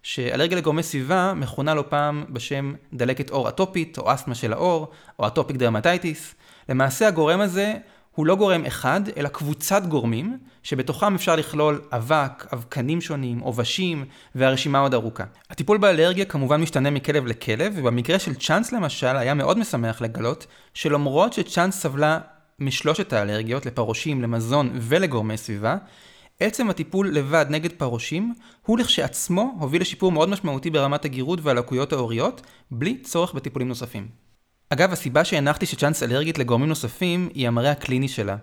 שאלרגיה 0.02 0.58
לגורמי 0.58 0.82
סביבה 0.82 1.32
מכונה 1.36 1.74
לא 1.74 1.84
פעם 1.88 2.24
בשם 2.28 2.74
דלקת 2.92 3.30
עור 3.30 3.48
אטופית, 3.48 3.98
או 3.98 4.14
אסתמה 4.14 4.34
של 4.34 4.52
העור, 4.52 4.90
או 5.18 5.26
אטופיק 5.26 5.56
דרמטייטיס. 5.56 6.34
למעשה 6.68 7.08
הגורם 7.08 7.40
הזה 7.40 7.74
הוא 8.14 8.26
לא 8.26 8.36
גורם 8.36 8.64
אחד, 8.66 9.00
אלא 9.16 9.28
קבוצת 9.28 9.82
גורמים, 9.86 10.38
שבתוכם 10.62 11.14
אפשר 11.14 11.36
לכלול 11.36 11.80
אבק, 11.92 12.52
אבקנים 12.52 13.00
שונים, 13.00 13.38
עובשים, 13.38 14.04
והרשימה 14.34 14.78
עוד 14.78 14.94
ארוכה. 14.94 15.24
הטיפול 15.50 15.78
באלרגיה 15.78 16.24
כמובן 16.24 16.60
משתנה 16.60 16.90
מכלב 16.90 17.26
לכלב, 17.26 17.72
ובמקרה 17.76 18.18
של 18.18 18.34
צ'אנס 18.34 18.72
למשל, 18.72 19.16
היה 19.16 19.34
מאוד 19.34 19.58
משמח 19.58 20.00
לגלות, 20.00 20.46
שלמרות 20.74 21.32
שצ'אנס 21.32 21.80
סבלה 21.80 22.18
משלושת 22.58 23.12
האלרגיות, 23.12 23.66
לפרושים, 23.66 24.22
למזון 24.22 24.70
ולגורמי 24.74 25.36
סביבה, 25.36 25.76
עצם 26.40 26.70
הטיפול 26.70 27.14
לבד 27.14 27.46
נגד 27.48 27.72
פרושים, 27.72 28.34
הוא 28.66 28.78
לכשעצמו 28.78 29.56
הוביל 29.60 29.80
לשיפור 29.82 30.12
מאוד 30.12 30.28
משמעותי 30.28 30.70
ברמת 30.70 31.04
הגירוד 31.04 31.40
והלקויות 31.42 31.92
ההוריות, 31.92 32.42
בלי 32.70 32.98
צורך 32.98 33.34
בטיפולים 33.34 33.68
נוספים. 33.68 34.23
אגב, 34.70 34.92
הסיבה 34.92 35.24
שהנחתי 35.24 35.66
שצ'אנס 35.66 36.02
אלרגית 36.02 36.38
לגורמים 36.38 36.68
נוספים 36.68 37.28
היא 37.34 37.48
המראה 37.48 37.70
הקליני 37.70 38.08
שלה. 38.08 38.36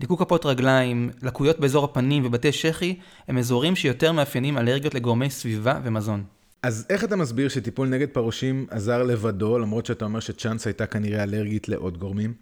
ליקוק 0.00 0.22
כפות 0.22 0.46
רגליים, 0.46 1.10
לקויות 1.22 1.60
באזור 1.60 1.84
הפנים 1.84 2.26
ובתי 2.26 2.52
שחי 2.52 2.96
הם 3.28 3.38
אזורים 3.38 3.76
שיותר 3.76 4.12
מאפיינים 4.12 4.58
אלרגיות 4.58 4.94
לגורמי 4.94 5.30
סביבה 5.30 5.80
ומזון. 5.84 6.24
אז 6.62 6.86
איך 6.90 7.04
אתה 7.04 7.16
מסביר 7.16 7.48
שטיפול 7.48 7.88
נגד 7.88 8.08
פרושים 8.08 8.66
עזר 8.70 9.02
לבדו, 9.02 9.58
למרות 9.58 9.86
שאתה 9.86 10.04
אומר 10.04 10.20
שצ'אנס 10.20 10.66
הייתה 10.66 10.86
כנראה 10.86 11.22
אלרגית 11.22 11.68
לעוד 11.68 11.98
גורמים? 11.98 12.34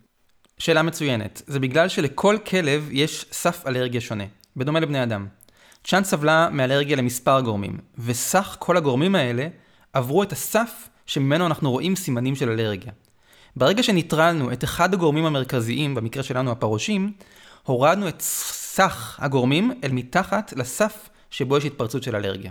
שאלה 0.59 0.83
מצוינת. 0.83 1.43
זה 1.47 1.61
בגלל 1.61 1.89
שלכל 1.89 2.37
כלב 2.47 2.89
יש 2.91 3.27
סף 3.33 3.67
אלרגיה 3.67 4.01
שונה, 4.01 4.25
בדומה 4.57 4.81
לבני 4.81 5.03
אדם. 5.03 5.27
צ'אנס 5.85 6.11
סבלה 6.11 6.49
מאלרגיה 6.53 6.97
למספר 6.97 7.41
גורמים, 7.41 7.79
וסך 7.99 8.57
כל 8.59 8.77
הגורמים 8.77 9.15
האלה 9.15 9.49
עברו 9.93 10.23
את 10.23 10.33
הסף 10.33 10.89
שממנו 11.07 11.47
אנחנו 11.47 11.71
רואים 11.71 11.97
סימנים 11.97 12.37
של 12.37 12.49
אלרגיה. 12.51 12.93
ברגע 13.57 13.83
שניטרלנו 13.83 14.53
את 14.53 14.65
אחד 14.65 14.95
הגורמים 14.95 15.25
המרכזיים, 15.27 15.95
במקרה 15.95 16.23
שלנו 16.23 16.51
הפרושים, 16.51 17.13
הורדנו 17.63 18.09
את 18.09 18.21
סך 18.21 19.19
הגורמים 19.23 19.73
אל 19.85 19.93
מתחת 19.93 20.53
לסף 20.57 21.09
שבו 21.31 21.57
יש 21.57 21.65
התפרצות 21.65 22.03
של 22.03 22.17
אלרגיה. 22.17 22.51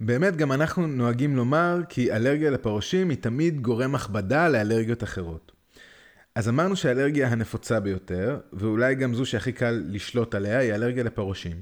באמת, 0.00 0.36
גם 0.36 0.52
אנחנו 0.52 0.86
נוהגים 0.86 1.36
לומר 1.36 1.78
כי 1.88 2.12
אלרגיה 2.12 2.50
לפרושים 2.50 3.10
היא 3.10 3.18
תמיד 3.20 3.60
גורם 3.60 3.94
הכבדה 3.94 4.48
לאלרגיות 4.48 5.02
אחרות. 5.02 5.52
אז 6.34 6.48
אמרנו 6.48 6.76
שהאלרגיה 6.76 7.28
הנפוצה 7.28 7.80
ביותר, 7.80 8.38
ואולי 8.52 8.94
גם 8.94 9.14
זו 9.14 9.26
שהכי 9.26 9.52
קל 9.52 9.82
לשלוט 9.88 10.34
עליה, 10.34 10.58
היא 10.58 10.74
אלרגיה 10.74 11.04
לפרושים. 11.04 11.60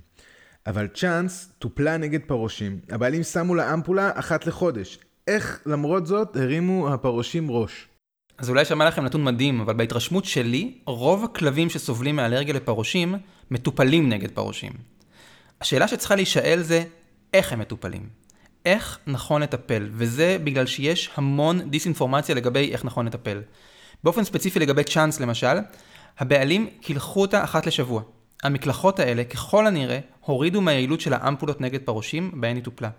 אבל 0.67 0.89
צ'אנס 0.95 1.53
טופלה 1.59 1.97
נגד 1.97 2.21
פרושים. 2.27 2.81
הבעלים 2.91 3.23
שמו 3.23 3.55
לה 3.55 3.75
אמפולה 3.75 4.11
אחת 4.15 4.47
לחודש. 4.47 4.99
איך 5.27 5.61
למרות 5.67 6.07
זאת 6.07 6.37
הרימו 6.37 6.95
הפרושים 6.95 7.51
ראש? 7.51 7.89
אז 8.39 8.51
אולי 8.51 8.65
שמע 8.65 8.85
לכם 8.85 9.05
נתון 9.05 9.25
מדהים, 9.25 9.61
אבל 9.61 9.75
בהתרשמות 9.75 10.25
שלי, 10.25 10.75
רוב 10.85 11.25
הכלבים 11.25 11.71
שסובלים 11.71 12.17
מאלרגיה 12.17 12.55
לפרושים, 12.55 13.15
מטופלים 13.51 14.09
נגד 14.09 14.31
פרושים. 14.31 14.73
השאלה 15.61 15.89
שצריכה 15.89 16.15
להישאל 16.15 16.63
זה, 16.63 16.85
איך 17.35 17.53
הם 17.53 17.59
מטופלים? 17.59 18.09
איך 18.65 18.99
נכון 19.07 19.43
לטפל? 19.43 19.89
וזה 19.93 20.37
בגלל 20.45 20.67
שיש 20.67 21.11
המון 21.15 21.71
דיסאינפורמציה 21.71 22.35
לגבי 22.35 22.73
איך 22.73 22.85
נכון 22.85 23.07
לטפל. 23.07 23.43
באופן 24.05 24.25
ספציפי 24.25 24.59
לגבי 24.59 24.85
צ'אנס 24.85 25.21
למשל, 25.21 25.57
הבעלים 26.19 26.69
קילחו 26.81 27.21
אותה 27.21 27.45
אחת 27.45 27.67
לשבוע. 27.67 28.03
המקלחות 28.43 28.99
האלה, 29.01 29.25
ככל 29.25 29.67
הנראה, 29.67 29.99
הורידו 30.21 30.61
מהיעילות 30.61 31.01
של 31.01 31.13
האמפולות 31.13 31.61
נגד 31.61 31.81
פרושים, 31.81 32.41
בהן 32.41 32.57
היא 32.57 32.65
טופלה. 32.65 32.91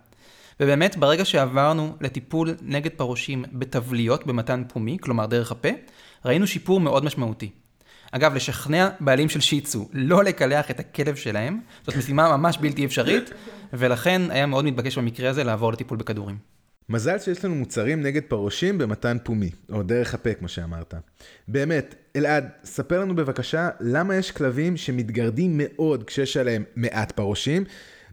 ובאמת, 0.60 0.98
ברגע 0.98 1.26
שעברנו 1.26 1.96
לטיפול 2.02 2.56
נגד 2.62 2.92
פרושים 2.92 3.44
בתבליות 3.54 4.28
במתן 4.28 4.64
פומי, 4.68 4.98
כלומר 5.02 5.26
דרך 5.26 5.52
הפה, 5.52 5.70
ראינו 6.26 6.48
שיפור 6.48 6.80
מאוד 6.80 7.06
משמעותי. 7.06 7.52
אגב, 8.12 8.36
לשכנע 8.36 8.90
בעלים 9.00 9.30
של 9.30 9.40
שיצו 9.40 9.90
לא 9.94 10.24
לקלח 10.24 10.72
את 10.72 10.80
הכלב 10.80 11.16
שלהם, 11.16 11.60
זאת 11.86 11.96
משימה 11.96 12.38
ממש 12.38 12.58
בלתי 12.62 12.86
אפשרית, 12.86 13.30
ולכן 13.74 14.22
היה 14.30 14.46
מאוד 14.46 14.66
מתבקש 14.66 14.98
במקרה 14.98 15.30
הזה 15.30 15.44
לעבור 15.44 15.74
לטיפול 15.74 15.98
בכדורים. 15.98 16.38
מזל 16.90 17.20
שיש 17.20 17.46
לנו 17.46 17.56
מוצרים 17.56 18.02
נגד 18.02 18.22
פרושים 18.28 18.78
במתן 18.78 19.18
פומי, 19.24 19.50
או 19.72 19.84
דרך 19.84 20.14
הפה, 20.14 20.34
כמו 20.34 20.48
שאמרת. 20.48 20.94
באמת, 21.48 21.96
אלעד, 22.16 22.50
ספר 22.64 23.02
לנו 23.02 23.16
בבקשה 23.16 23.70
למה 23.80 24.16
יש 24.16 24.32
כלבים 24.32 24.78
שמתגרדים 24.78 25.52
מאוד 25.58 26.04
כשיש 26.04 26.38
עליהם 26.38 26.64
מעט 26.76 27.12
פרושים, 27.12 27.64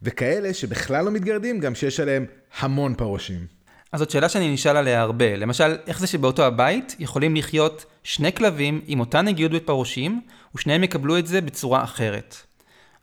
וכאלה 0.04 0.54
שבכלל 0.54 1.04
לא 1.04 1.10
מתגרדים, 1.10 1.60
גם 1.60 1.74
שיש 1.74 2.00
עליהם 2.00 2.26
המון 2.58 2.94
פרושים. 2.94 3.46
אז 3.92 4.00
זאת 4.00 4.10
שאלה 4.10 4.28
שאני 4.28 4.54
נשאל 4.54 4.76
עליה 4.76 5.00
הרבה. 5.00 5.36
למשל, 5.36 5.76
איך 5.86 6.00
זה 6.00 6.06
שבאותו 6.06 6.44
הבית 6.44 6.96
יכולים 6.98 7.36
לחיות 7.36 7.84
שני 8.04 8.32
כלבים 8.32 8.80
עם 8.86 9.00
אותה 9.00 9.22
נגיעות 9.22 9.52
בפרושים, 9.52 10.20
ושניהם 10.54 10.84
יקבלו 10.84 11.18
את 11.18 11.26
זה 11.26 11.40
בצורה 11.40 11.84
אחרת. 11.84 12.36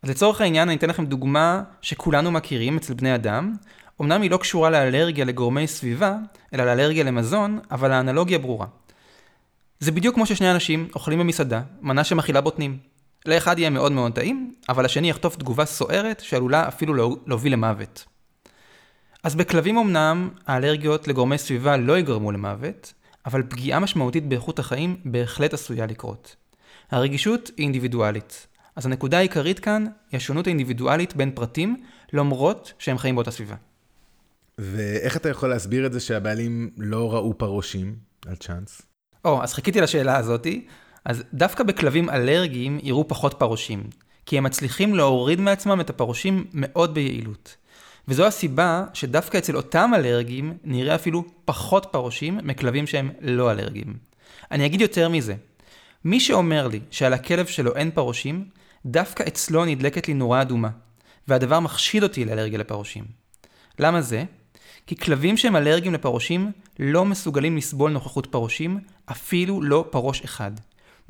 אז 0.04 0.10
לצורך 0.10 0.42
העניין 0.42 0.70
אני 0.70 0.78
אתן 0.78 0.90
לכם 0.90 1.06
דוגמה 1.06 1.64
שכולנו 1.82 2.32
מכירים 2.32 2.78
אצל 2.78 2.94
בני 2.94 3.16
אדם. 3.16 3.56
אמנם 4.02 4.22
היא 4.22 4.32
לא 4.32 4.38
קשורה 4.38 4.70
לאלרגיה 4.70 5.26
לגורמי 5.26 5.68
סביבה, 5.68 6.16
אלא 6.54 6.66
לאלרגיה 6.66 7.04
למזון, 7.04 7.60
אבל 7.72 7.92
האנלוגיה 7.92 8.40
ברורה. 8.40 8.68
זה 9.80 9.92
בדיוק 9.92 10.16
כמו 10.16 10.26
ששני 10.26 10.52
אנשים 10.52 10.88
אוכלים 10.96 11.20
במסעדה, 11.20 11.62
מנה 11.82 12.04
שמכילה 12.04 12.42
בוטנים. 12.42 12.91
לאחד 13.26 13.60
יהיה 13.60 13.70
מאוד 13.70 13.92
מאוד 13.92 14.14
טעים, 14.14 14.54
אבל 14.70 14.86
השני 14.86 15.10
יחטוף 15.10 15.36
תגובה 15.36 15.66
סוערת 15.66 16.20
שעלולה 16.20 16.68
אפילו 16.68 16.94
לא- 16.94 17.18
להוביל 17.28 17.54
למוות. 17.54 18.06
אז 19.24 19.36
בכלבים 19.36 19.78
אמנם 19.78 20.30
האלרגיות 20.48 21.08
לגורמי 21.08 21.38
סביבה 21.38 21.78
לא 21.78 22.00
יגרמו 22.00 22.32
למוות, 22.32 22.94
אבל 23.26 23.44
פגיעה 23.50 23.80
משמעותית 23.80 24.30
באיכות 24.30 24.60
החיים 24.60 24.98
בהחלט 25.06 25.54
עשויה 25.54 25.86
לקרות. 25.86 26.36
הרגישות 26.92 27.52
היא 27.58 27.64
אינדיבידואלית. 27.64 28.48
אז 28.76 28.86
הנקודה 28.86 29.18
העיקרית 29.18 29.60
כאן 29.60 29.86
היא 30.12 30.18
השונות 30.18 30.48
האינדיבידואלית 30.48 31.16
בין 31.16 31.32
פרטים, 31.32 31.84
למרות 32.14 32.74
שהם 32.80 32.98
חיים 32.98 33.16
באותה 33.16 33.32
סביבה. 33.32 33.56
ואיך 34.58 35.18
אתה 35.18 35.30
יכול 35.30 35.50
להסביר 35.50 35.86
את 35.86 35.94
זה 35.94 36.00
שהבעלים 36.00 36.70
לא 36.78 37.14
ראו 37.14 37.38
פרושים 37.38 37.96
על 38.28 38.36
צ'אנס? 38.36 38.82
או, 39.26 39.44
אז 39.44 39.54
חיכיתי 39.54 39.82
לשאלה 39.82 40.18
הזאתי. 40.18 40.68
אז 41.06 41.24
דווקא 41.34 41.64
בכלבים 41.64 42.10
אלרגיים 42.10 42.80
יראו 42.84 43.08
פחות 43.08 43.34
פרושים, 43.34 43.84
כי 44.26 44.38
הם 44.38 44.44
מצליחים 44.44 44.96
להוריד 44.96 45.42
מעצמם 45.42 45.82
את 45.82 45.90
הפרושים 45.90 46.46
מאוד 46.54 46.94
ביעילות. 46.94 47.56
וזו 48.08 48.26
הסיבה 48.26 48.84
שדווקא 48.94 49.38
אצל 49.38 49.58
אותם 49.58 49.92
אלרגיים 49.96 50.58
נראה 50.64 50.96
אפילו 50.96 51.24
פחות 51.46 51.88
פרושים 51.92 52.40
מכלבים 52.44 52.88
שהם 52.88 53.12
לא 53.22 53.52
אלרגיים. 53.52 53.94
אני 54.52 54.66
אגיד 54.66 54.82
יותר 54.82 55.10
מזה, 55.10 55.36
מי 56.06 56.20
שאומר 56.20 56.68
לי 56.68 56.80
שעל 56.92 57.14
הכלב 57.14 57.46
שלו 57.46 57.76
אין 57.76 57.92
פרושים, 57.92 58.46
דווקא 58.86 59.24
אצלו 59.28 59.66
נדלקת 59.66 60.08
לי 60.08 60.14
נורה 60.14 60.42
אדומה, 60.42 60.70
והדבר 61.28 61.60
מחשיד 61.60 62.04
אותי 62.04 62.26
לאלרגיה 62.26 62.60
לפרושים. 62.60 63.04
למה 63.80 64.02
זה? 64.02 64.24
כי 64.88 64.96
כלבים 64.96 65.38
שהם 65.38 65.56
אלרגיים 65.56 65.94
לפרושים 65.94 66.52
לא 66.80 67.06
מסוגלים 67.06 67.58
לסבול 67.58 67.92
נוכחות 67.92 68.26
פרושים, 68.26 68.80
אפילו 69.06 69.62
לא 69.62 69.86
פרוש 69.90 70.22
אחד. 70.22 70.52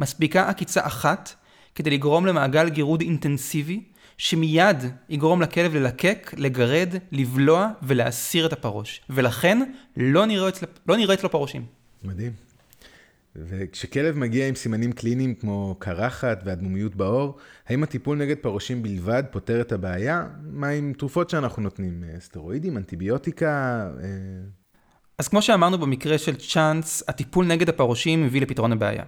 מספיקה 0.01 0.49
עקיצה 0.49 0.87
אחת 0.87 1.33
כדי 1.75 1.89
לגרום 1.89 2.25
למעגל 2.25 2.69
גירוד 2.69 3.01
אינטנסיבי, 3.01 3.83
שמיד 4.17 4.77
יגרום 5.09 5.41
לכלב 5.41 5.75
ללקק, 5.75 6.33
לגרד, 6.37 6.95
לבלוע 7.11 7.69
ולהסיר 7.83 8.45
את 8.45 8.53
הפרוש. 8.53 9.01
ולכן 9.09 9.71
לא 9.97 10.49
אצלו, 10.49 10.67
לא 10.87 10.97
נראה 10.97 11.13
אצלו 11.13 11.31
פרושים. 11.31 11.65
מדהים. 12.03 12.31
וכשכלב 13.35 14.17
מגיע 14.17 14.47
עם 14.47 14.55
סימנים 14.55 14.91
קליניים 14.91 15.35
כמו 15.35 15.75
קרחת 15.79 16.41
ואדמומיות 16.45 16.95
בעור, 16.95 17.37
האם 17.67 17.83
הטיפול 17.83 18.17
נגד 18.17 18.37
פרושים 18.37 18.83
בלבד 18.83 19.23
פותר 19.31 19.61
את 19.61 19.71
הבעיה? 19.71 20.27
מה 20.43 20.69
עם 20.69 20.93
תרופות 20.97 21.29
שאנחנו 21.29 21.61
נותנים? 21.61 22.03
סטרואידים, 22.19 22.77
אנטיביוטיקה? 22.77 23.89
אה, 24.03 24.07
אז 25.17 25.27
כמו 25.27 25.41
שאמרנו 25.41 25.77
במקרה 25.77 26.17
של 26.17 26.35
צ'אנס, 26.35 27.03
הטיפול 27.07 27.45
נגד 27.45 27.69
הפרושים 27.69 28.23
מביא 28.23 28.41
לפתרון 28.41 28.71
הבעיה. 28.71 29.03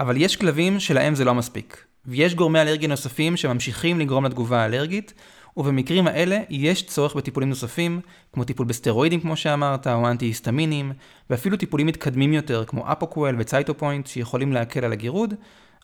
אבל 0.00 0.16
יש 0.16 0.36
כלבים 0.36 0.80
שלהם 0.80 1.14
זה 1.14 1.24
לא 1.24 1.34
מספיק. 1.34 1.84
ויש 2.06 2.34
גורמי 2.34 2.60
אלרגיה 2.60 2.88
נוספים 2.88 3.36
שממשיכים 3.36 4.00
לגרום 4.00 4.24
לתגובה 4.24 4.62
האלרגית, 4.62 5.14
ובמקרים 5.56 6.06
האלה 6.06 6.38
יש 6.50 6.86
צורך 6.86 7.16
בטיפולים 7.16 7.48
נוספים, 7.48 8.00
כמו 8.32 8.44
טיפול 8.44 8.66
בסטרואידים 8.66 9.20
כמו 9.20 9.36
שאמרת, 9.36 9.86
או 9.86 10.08
אנטי-היסטמינים, 10.08 10.92
ואפילו 11.30 11.56
טיפולים 11.56 11.86
מתקדמים 11.86 12.32
יותר, 12.32 12.64
כמו 12.64 12.92
Apoquel 12.92 13.36
ו 13.38 13.44
Cytopoint, 13.44 14.06
שיכולים 14.06 14.52
להקל 14.52 14.84
על 14.84 14.92
הגירוד, 14.92 15.34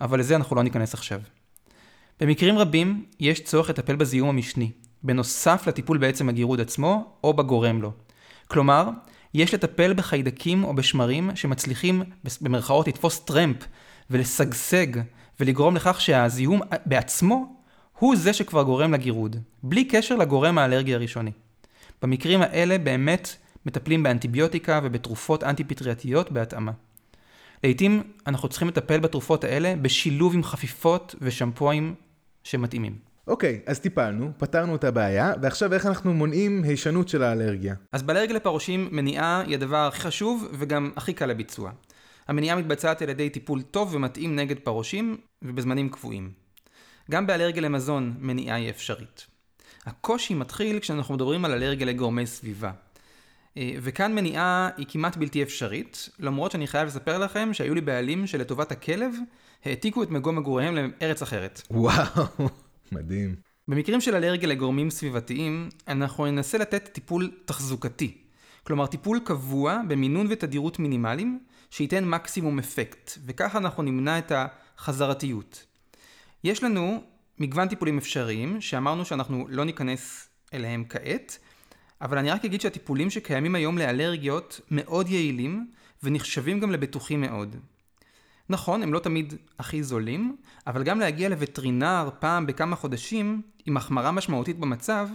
אבל 0.00 0.18
לזה 0.18 0.37
אנחנו 0.37 0.57
לא 0.57 0.62
ניכנס 0.62 0.94
עכשיו. 0.94 1.20
במקרים 2.20 2.59
רבים 2.59 3.05
יש 3.20 3.40
צורך 3.40 3.70
לטפל 3.70 3.96
בזיהום 3.96 4.29
המשני, 4.29 4.70
בנוסף 5.03 5.66
לטיפול 5.66 5.98
בעצם 5.98 6.29
הגירוד 6.29 6.61
עצמו, 6.61 7.16
או 7.24 7.35
בגורם 7.35 7.83
לו. 7.83 7.92
כלומר, 8.48 8.88
יש 9.35 9.55
לטפל 9.55 9.94
בחיידקים 9.94 10.64
או 10.64 10.74
בשמרים 10.74 11.31
שמצליחים 11.35 12.03
במרכאות 12.40 12.88
לתפוס 12.88 13.20
טרמפ 13.20 13.57
ולשגשג 14.11 14.87
ולגרום 15.40 15.77
לכך 15.77 16.01
שהזיהום 16.01 16.61
בעצמו 16.87 17.57
הוא 17.99 18.17
זה 18.17 18.33
שכבר 18.33 18.62
גורם 18.62 18.93
לגירוד, 18.93 19.37
בלי 19.62 19.85
קשר 19.85 20.17
לגורם 20.17 20.59
האלרגי 20.59 20.95
הראשוני. 20.95 21.33
במקרים 22.03 22.43
האלה 22.43 22.79
באמת 22.79 23.37
מטפלים 23.67 24.03
באנטיביוטיקה 24.03 24.81
ובתרופות 24.83 25.45
אנטי-פטרייתיות 25.45 26.33
בהתאמה. 26.33 26.73
לעתים 27.64 28.03
אנחנו 28.27 28.49
צריכים 28.49 28.69
לטפל 28.69 29.01
בתרופות 29.01 29.45
האלה 29.45 29.75
בשילוב 29.83 30.35
עם 30.35 30.43
חפיפות 30.43 31.14
ושמפואים 31.21 31.95
שמתאימים. 32.43 32.99
אוקיי, 33.27 33.61
אז 33.67 33.81
טיפלנו, 33.81 34.31
פתרנו 34.38 34.75
את 34.75 34.85
הבעיה, 34.85 35.33
ועכשיו 35.43 35.75
איך 35.75 35.87
אנחנו 35.87 36.14
מונעים 36.14 36.62
הישנות 36.64 37.09
של 37.09 37.23
האלרגיה? 37.23 37.75
אז 37.93 38.03
באלרגיה 38.03 38.37
לפרושים 38.37 38.88
מניעה 38.93 39.40
היא 39.47 39.55
הדבר 39.55 39.77
הכי 39.87 40.01
חשוב 40.01 40.49
וגם 40.53 40.90
הכי 40.97 41.12
קל 41.12 41.27
לביצוע. 41.27 41.71
המניעה 42.29 42.57
מתבצעת 42.57 43.03
על 43.03 43.09
ידי 43.09 43.31
טיפול 43.31 43.63
טוב 43.63 43.95
ומתאים 43.95 44.37
נגד 44.37 44.59
פרושים 44.59 45.17
ובזמנים 45.43 45.89
קבועים. 45.89 46.33
גם 47.11 47.27
באלרגיה 47.27 47.63
למזון 47.63 48.15
מניעה 48.19 48.57
היא 48.57 48.71
אפשרית. 48.71 49.27
הקושי 49.87 50.35
מתחיל 50.35 50.79
כשאנחנו 50.79 51.15
מדברים 51.15 51.45
על 51.45 51.53
אלרגיה 51.53 51.87
לגורמי 51.87 52.27
סביבה. 52.27 52.73
אה, 53.57 53.71
וכאן 53.83 54.15
מניעה 54.15 54.71
היא 54.77 54.87
כמעט 54.89 55.17
בלתי 55.17 55.43
אפשרית, 55.43 56.09
למרות 56.19 56.53
שאני 56.53 56.67
חייב 56.67 56.87
לספר 56.87 57.19
לכם 57.19 57.49
שהיו 57.53 57.75
לי 57.75 57.81
בעלים 57.81 58.27
שלטובת 58.27 58.73
הכלב 58.73 59.15
העתיקו 59.65 60.03
את 60.03 60.11
מקום 60.11 60.37
מגוריהם 60.37 60.77
לארץ 60.77 61.23
אחרת. 61.23 61.63
וואו, 61.71 62.25
מדהים. 62.93 63.35
במקרים 63.69 64.01
של 64.01 64.15
אלרגיה 64.15 64.49
לגורמים 64.49 64.91
סביבתיים, 64.91 65.69
אנחנו 65.89 66.27
ננסה 66.27 66.59
לתת 66.59 66.89
טיפול 66.93 67.31
תחזוקתי. 67.45 68.19
כלומר, 68.63 68.87
טיפול 68.87 69.21
קבוע 69.25 69.81
במינון 69.89 70.27
ותדירות 70.31 70.79
מינימליים, 70.79 71.39
שייתן 71.77 72.05
מקסימום 72.05 72.59
אפקט, 72.59 73.11
וככה 73.27 73.59
אנחנו 73.59 73.83
נמנע 73.83 74.19
את 74.19 74.33
החזרתיות. 74.35 75.67
יש 76.45 76.63
לנו 76.63 77.03
מגוון 77.39 77.69
טיפולים 77.69 77.99
אפשריים, 77.99 78.61
שאמרנו 78.61 79.05
שאנחנו 79.05 79.47
לא 79.49 79.65
ניכנס 79.65 80.29
אליהם 80.55 80.85
כעת, 80.89 81.39
אבל 82.01 82.19
אני 82.19 82.31
רק 82.31 82.45
אגיד 82.45 82.61
שהטיפולים 82.61 83.11
שקיימים 83.11 83.55
היום 83.55 83.79
לאלרגיות 83.79 84.61
מאוד 84.71 85.09
יעילים, 85.09 85.71
ונחשבים 86.03 86.61
גם 86.61 86.71
לבטוחים 86.71 87.21
מאוד. 87.21 87.57
נכון, 88.49 88.83
הם 88.83 88.93
לא 88.93 88.99
תמיד 88.99 89.35
הכי 89.59 89.83
זולים, 89.83 90.37
אבל 90.67 90.83
גם 90.83 91.01
להגיע 91.01 91.29
לווטרינר 91.29 92.09
פעם 92.19 92.47
בכמה 92.47 92.77
חודשים, 92.77 93.43
עם 93.67 93.77
החמרה 93.77 94.13
משמעותית 94.13 94.59
במצב, 94.59 95.09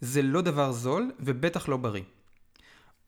זה 0.00 0.22
לא 0.22 0.40
דבר 0.40 0.72
זול, 0.72 1.10
ובטח 1.20 1.68
לא 1.68 1.76
בריא. 1.76 2.02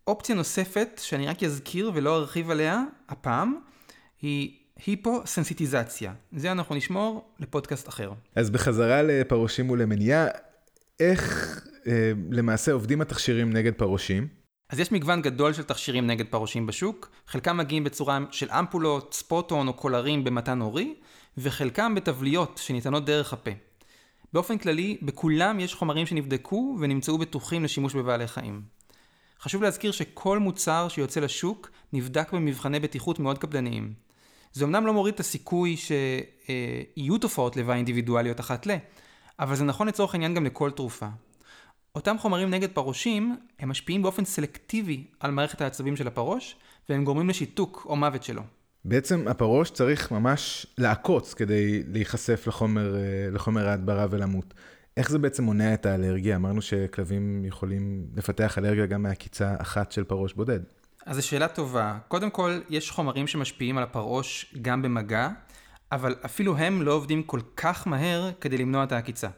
אופציה 0.07 0.35
נוספת, 0.35 1.01
שאני 1.05 1.27
רק 1.27 1.43
אזכיר 1.43 1.91
ולא 1.95 2.17
ארחיב 2.17 2.51
עליה, 2.51 2.85
הפעם, 3.09 3.55
היא 4.23 4.59
היפו-סנסיטיזציה. 4.87 6.13
זה 6.33 6.53
אנחנו 6.53 6.75
נשמור 6.75 7.35
לפודקאסט 7.39 7.89
אחר. 7.89 8.13
אז 8.35 8.51
בחזרה 8.51 9.03
לפרושים 9.03 9.71
ולמניעה, 9.71 10.27
איך 11.01 11.61
אה, 11.87 12.13
למעשה 12.31 12.73
עובדים 12.73 13.01
התכשירים 13.01 13.53
נגד 13.53 13.75
פרושים? 13.75 14.29
אז 14.69 14.81
יש 14.81 14.93
מגוון 14.93 15.23
גדול 15.23 15.53
של 15.53 15.63
תכשירים 15.63 16.07
נגד 16.07 16.27
פרושים 16.27 16.67
בשוק, 16.67 17.11
חלקם 17.27 17.57
מגיעים 17.57 17.85
בצורה 17.85 18.19
של 18.31 18.51
אמפולות, 18.51 19.15
ספוטון 19.15 19.69
או 19.69 19.73
קולרים 19.73 20.25
במתן 20.25 20.61
הורי, 20.61 20.95
וחלקם 21.39 21.95
בתבליות 21.95 22.61
שניתנות 22.63 23.05
דרך 23.05 23.33
הפה. 23.33 23.51
באופן 24.33 24.59
כללי, 24.59 24.99
בכולם 25.03 25.61
יש 25.61 25.75
חומרים 25.75 26.07
שנבדקו 26.07 26.77
ונמצאו 26.81 27.19
בטוחים 27.19 27.65
לשימוש 27.65 27.95
בבעלי 27.95 28.27
חיים. 28.27 28.63
חשוב 29.43 29.63
להזכיר 29.63 29.93
שכל 29.93 30.39
מוצר 30.39 30.89
שיוצא 30.89 31.21
לשוק 31.21 31.71
נבדק 31.93 32.33
במבחני 32.33 32.81
בטיחות 32.81 33.19
מאוד 33.19 33.39
קפדניים. 33.39 33.93
זה 34.53 34.65
אמנם 34.65 34.87
לא 34.87 34.93
מוריד 34.93 35.15
את 35.15 35.21
הסיכוי 35.21 35.77
שיהיו 35.77 37.19
תופעות 37.19 37.57
לוואי 37.57 37.77
אינדיבידואליות 37.77 38.41
אחת 38.41 38.67
ל, 38.67 38.71
אבל 39.39 39.55
זה 39.55 39.65
נכון 39.65 39.89
לצורך 39.89 40.15
העניין 40.15 40.35
גם 40.35 40.45
לכל 40.45 40.71
תרופה. 40.71 41.07
אותם 41.95 42.17
חומרים 42.19 42.51
נגד 42.51 42.71
פרושים, 42.71 43.37
הם 43.59 43.69
משפיעים 43.69 44.03
באופן 44.03 44.25
סלקטיבי 44.25 45.05
על 45.21 45.31
מערכת 45.31 45.61
העצבים 45.61 45.97
של 45.97 46.07
הפרוש, 46.07 46.57
והם 46.89 47.05
גורמים 47.05 47.29
לשיתוק 47.29 47.87
או 47.89 47.97
מוות 47.97 48.23
שלו. 48.23 48.43
בעצם 48.85 49.29
הפרוש 49.29 49.71
צריך 49.71 50.11
ממש 50.11 50.67
לעקוץ 50.79 51.35
כדי 51.35 51.83
להיחשף 51.93 52.47
לחומר, 52.47 52.97
אה, 52.97 53.31
לחומר 53.33 53.69
ההדברה 53.69 54.07
ולמות. 54.11 54.55
איך 54.97 55.11
זה 55.11 55.19
בעצם 55.19 55.45
מונע 55.45 55.75
את 55.75 55.87
האלרגיה? 55.87 56.37
אמרנו 56.37 56.63
שכלבים 56.63 57.45
יכולים 57.45 58.07
לפתח 58.17 58.59
אלרגיה 58.59 58.87
גם 58.87 59.03
מעקיצה 59.03 59.55
אחת 59.59 59.93
של 59.93 60.05
פרוש 60.05 60.33
בודד. 60.33 60.61
אז 61.07 61.17
זו 61.17 61.27
שאלה 61.27 61.49
טובה. 61.49 61.99
קודם 62.09 62.31
כל, 62.31 62.61
יש 62.69 62.91
חומרים 62.91 63.27
שמשפיעים 63.27 63.79
על 63.79 63.85
הפרוש 63.85 64.55
גם 64.63 64.83
במגע, 64.83 65.29
אבל 65.93 66.15
אפילו 66.25 66.57
הם 66.57 66.83
לא 66.83 66.93
עובדים 66.93 67.23
כל 67.23 67.41
כך 67.57 67.87
מהר 67.87 68.31
כדי 68.41 68.59
למנוע 68.59 68.85
את 68.85 68.93
העקיצה. 68.93 69.29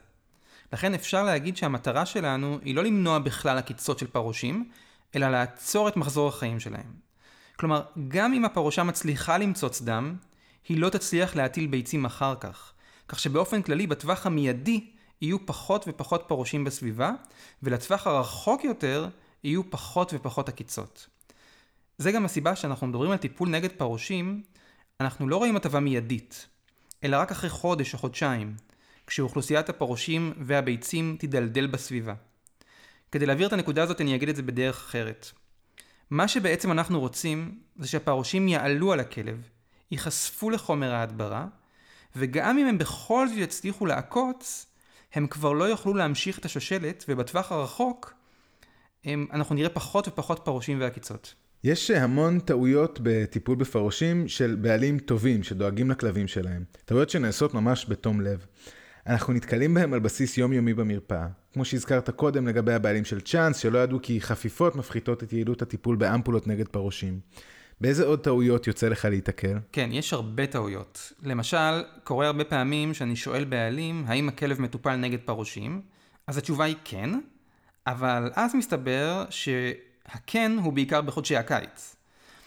לכן 0.72 0.94
אפשר 0.94 1.22
להגיד 1.22 1.56
שהמטרה 1.56 2.06
שלנו 2.06 2.58
היא 2.64 2.74
לא 2.74 2.84
למנוע 2.84 3.18
בכלל 3.18 3.58
עקיצות 3.58 3.98
של 3.98 4.06
פרושים, 4.06 4.68
אלא 5.16 5.28
לעצור 5.28 5.88
את 5.88 5.96
מחזור 5.96 6.28
החיים 6.28 6.60
שלהם. 6.60 6.92
כלומר, 7.56 7.82
גם 8.08 8.32
אם 8.32 8.44
הפרושה 8.44 8.82
מצליחה 8.82 9.38
למצוץ 9.38 9.82
דם, 9.82 10.16
היא 10.68 10.78
לא 10.78 10.88
תצליח 10.88 11.36
להטיל 11.36 11.66
ביצים 11.66 12.04
אחר 12.04 12.34
כך. 12.40 12.72
כך 13.08 13.18
שבאופן 13.20 13.62
כללי, 13.62 13.86
בטווח 13.86 14.26
המיידי, 14.26 14.90
יהיו 15.20 15.46
פחות 15.46 15.84
ופחות 15.88 16.24
פרושים 16.28 16.64
בסביבה, 16.64 17.12
ולטווח 17.62 18.06
הרחוק 18.06 18.64
יותר, 18.64 19.08
יהיו 19.44 19.70
פחות 19.70 20.12
ופחות 20.14 20.48
עקיצות. 20.48 21.06
זה 21.98 22.12
גם 22.12 22.24
הסיבה 22.24 22.56
שאנחנו 22.56 22.86
מדברים 22.86 23.10
על 23.10 23.16
טיפול 23.16 23.48
נגד 23.48 23.72
פרושים, 23.72 24.42
אנחנו 25.00 25.28
לא 25.28 25.36
רואים 25.36 25.56
הטבה 25.56 25.80
מיידית, 25.80 26.46
אלא 27.04 27.16
רק 27.16 27.30
אחרי 27.30 27.50
חודש 27.50 27.94
או 27.94 27.98
חודשיים, 27.98 28.56
כשאוכלוסיית 29.06 29.68
הפרושים 29.68 30.32
והביצים 30.40 31.16
תידלדל 31.18 31.66
בסביבה. 31.66 32.14
כדי 33.12 33.26
להעביר 33.26 33.46
את 33.46 33.52
הנקודה 33.52 33.82
הזאת 33.82 34.00
אני 34.00 34.14
אגיד 34.16 34.28
את 34.28 34.36
זה 34.36 34.42
בדרך 34.42 34.76
אחרת. 34.76 35.30
מה 36.10 36.28
שבעצם 36.28 36.72
אנחנו 36.72 37.00
רוצים 37.00 37.58
זה 37.76 37.88
שהפרושים 37.88 38.48
יעלו 38.48 38.92
על 38.92 39.00
הכלב, 39.00 39.48
ייחשפו 39.90 40.50
לחומר 40.50 40.94
ההדברה, 40.94 41.46
וגם 42.16 42.58
אם 42.58 42.66
הם 42.66 42.78
בכל 42.78 43.28
זאת 43.28 43.36
יצליחו 43.38 43.86
לעקוץ, 43.86 44.66
הם 45.14 45.26
כבר 45.26 45.52
לא 45.52 45.64
יוכלו 45.64 45.94
להמשיך 45.94 46.38
את 46.38 46.44
השושלת, 46.44 47.04
ובטווח 47.08 47.52
הרחוק 47.52 48.14
הם, 49.04 49.26
אנחנו 49.32 49.54
נראה 49.54 49.68
פחות 49.68 50.08
ופחות 50.08 50.40
פרושים 50.44 50.80
ועקיצות. 50.80 51.34
יש 51.64 51.90
המון 51.90 52.40
טעויות 52.40 52.98
בטיפול 53.02 53.56
בפרושים 53.56 54.28
של 54.28 54.56
בעלים 54.60 54.98
טובים 54.98 55.42
שדואגים 55.42 55.90
לכלבים 55.90 56.28
שלהם. 56.28 56.64
טעויות 56.84 57.10
שנעשות 57.10 57.54
ממש 57.54 57.86
בתום 57.88 58.20
לב. 58.20 58.46
אנחנו 59.06 59.32
נתקלים 59.32 59.74
בהם 59.74 59.92
על 59.92 60.00
בסיס 60.00 60.38
יומיומי 60.38 60.74
במרפאה. 60.74 61.26
כמו 61.52 61.64
שהזכרת 61.64 62.10
קודם 62.10 62.48
לגבי 62.48 62.72
הבעלים 62.72 63.04
של 63.04 63.20
צ'אנס, 63.20 63.56
שלא 63.56 63.78
ידעו 63.78 63.98
כי 64.02 64.20
חפיפות 64.20 64.76
מפחיתות 64.76 65.22
את 65.22 65.32
יעילות 65.32 65.62
הטיפול 65.62 65.96
באמפולות 65.96 66.46
נגד 66.46 66.68
פרושים. 66.68 67.20
באיזה 67.84 68.04
עוד 68.04 68.20
טעויות 68.20 68.66
יוצא 68.66 68.88
לך 68.88 69.04
להיתקל? 69.04 69.58
כן, 69.72 69.88
יש 69.92 70.12
הרבה 70.12 70.46
טעויות. 70.46 71.12
למשל, 71.22 71.84
קורה 72.04 72.26
הרבה 72.26 72.44
פעמים 72.44 72.94
שאני 72.94 73.16
שואל 73.16 73.44
בעלים 73.44 74.04
האם 74.06 74.28
הכלב 74.28 74.60
מטופל 74.60 74.96
נגד 74.96 75.18
פרושים, 75.24 75.82
אז 76.26 76.38
התשובה 76.38 76.64
היא 76.64 76.76
כן, 76.84 77.10
אבל 77.86 78.30
אז 78.34 78.54
מסתבר 78.54 79.24
שהכן 79.30 80.52
הוא 80.62 80.72
בעיקר 80.72 81.00
בחודשי 81.00 81.36
הקיץ. 81.36 81.96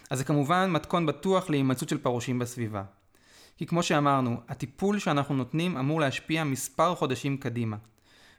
אז 0.10 0.17
זה 0.17 0.23
כמובן 0.23 0.71
מתכון 0.71 1.06
בטוח 1.06 1.50
להימצאות 1.50 1.89
של 1.89 1.97
פרושים 1.97 2.39
בסביבה. 2.39 2.84
כי 3.58 3.65
כמו 3.65 3.84
שאמרנו, 3.84 4.38
הטיפול 4.47 5.00
שאנחנו 5.00 5.36
נותנים 5.36 5.78
אמור 5.78 6.00
להשפיע 6.02 6.43
מספר 6.43 6.95
חודשים 6.95 7.38
קדימה. 7.38 7.78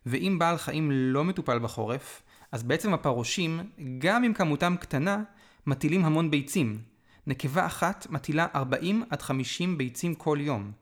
ואם 0.07 0.37
בעל 0.39 0.57
חיים 0.57 0.91
לא 0.93 1.25
מטופל 1.25 1.59
בחורף, 1.59 2.23
אז 2.53 2.63
בעצם 2.63 2.95
הפרושים, 2.95 3.61
גם 3.99 4.25
אם 4.25 4.33
כמותם 4.33 4.75
קטנה, 4.81 5.23
מטילים 5.69 6.05
המון 6.05 6.31
ביצים. 6.31 6.79
נקבה 7.27 7.67
אחת 7.67 8.07
מטילה 8.11 8.47
40 8.55 9.03
עד 9.11 9.23
50 9.23 9.79
ביצים 9.79 10.15
כל 10.15 10.39
יום. 10.41 10.73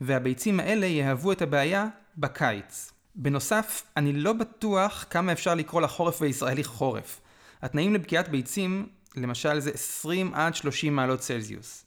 והביצים 0.00 0.60
האלה 0.60 0.86
יהוו 0.86 1.32
את 1.32 1.42
הבעיה 1.42 1.88
בקיץ. 2.18 2.92
בנוסף, 3.14 3.82
אני 3.96 4.12
לא 4.12 4.32
בטוח 4.32 5.04
כמה 5.10 5.32
אפשר 5.32 5.54
לקרוא 5.54 5.80
לחורף 5.80 6.20
בישראלי 6.20 6.64
חורף. 6.64 7.20
התנאים 7.62 7.94
לבקיעת 7.94 8.28
ביצים, 8.28 8.86
למשל 9.16 9.60
זה 9.60 9.70
20 9.70 10.34
עד 10.34 10.54
30 10.54 10.96
מעלות 10.96 11.20
צלזיוס. 11.20 11.84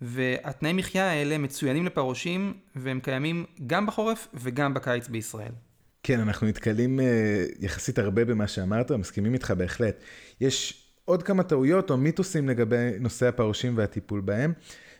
והתנאי 0.00 0.72
מחיה 0.72 1.10
האלה 1.10 1.38
מצוינים 1.38 1.86
לפרושים, 1.86 2.54
והם 2.76 3.00
קיימים 3.00 3.44
גם 3.66 3.86
בחורף 3.86 4.28
וגם 4.34 4.74
בקיץ 4.74 5.08
בישראל. 5.08 5.52
כן, 6.02 6.20
אנחנו 6.20 6.46
נתקלים 6.46 7.00
אה, 7.00 7.44
יחסית 7.60 7.98
הרבה 7.98 8.24
במה 8.24 8.48
שאמרת, 8.48 8.90
מסכימים 8.90 9.34
איתך 9.34 9.50
בהחלט. 9.50 9.96
יש 10.40 10.83
עוד 11.04 11.22
כמה 11.22 11.42
טעויות 11.42 11.90
או 11.90 11.96
מיתוסים 11.96 12.48
לגבי 12.48 12.90
נושא 13.00 13.26
הפרושים 13.26 13.76
והטיפול 13.76 14.20
בהם, 14.20 14.52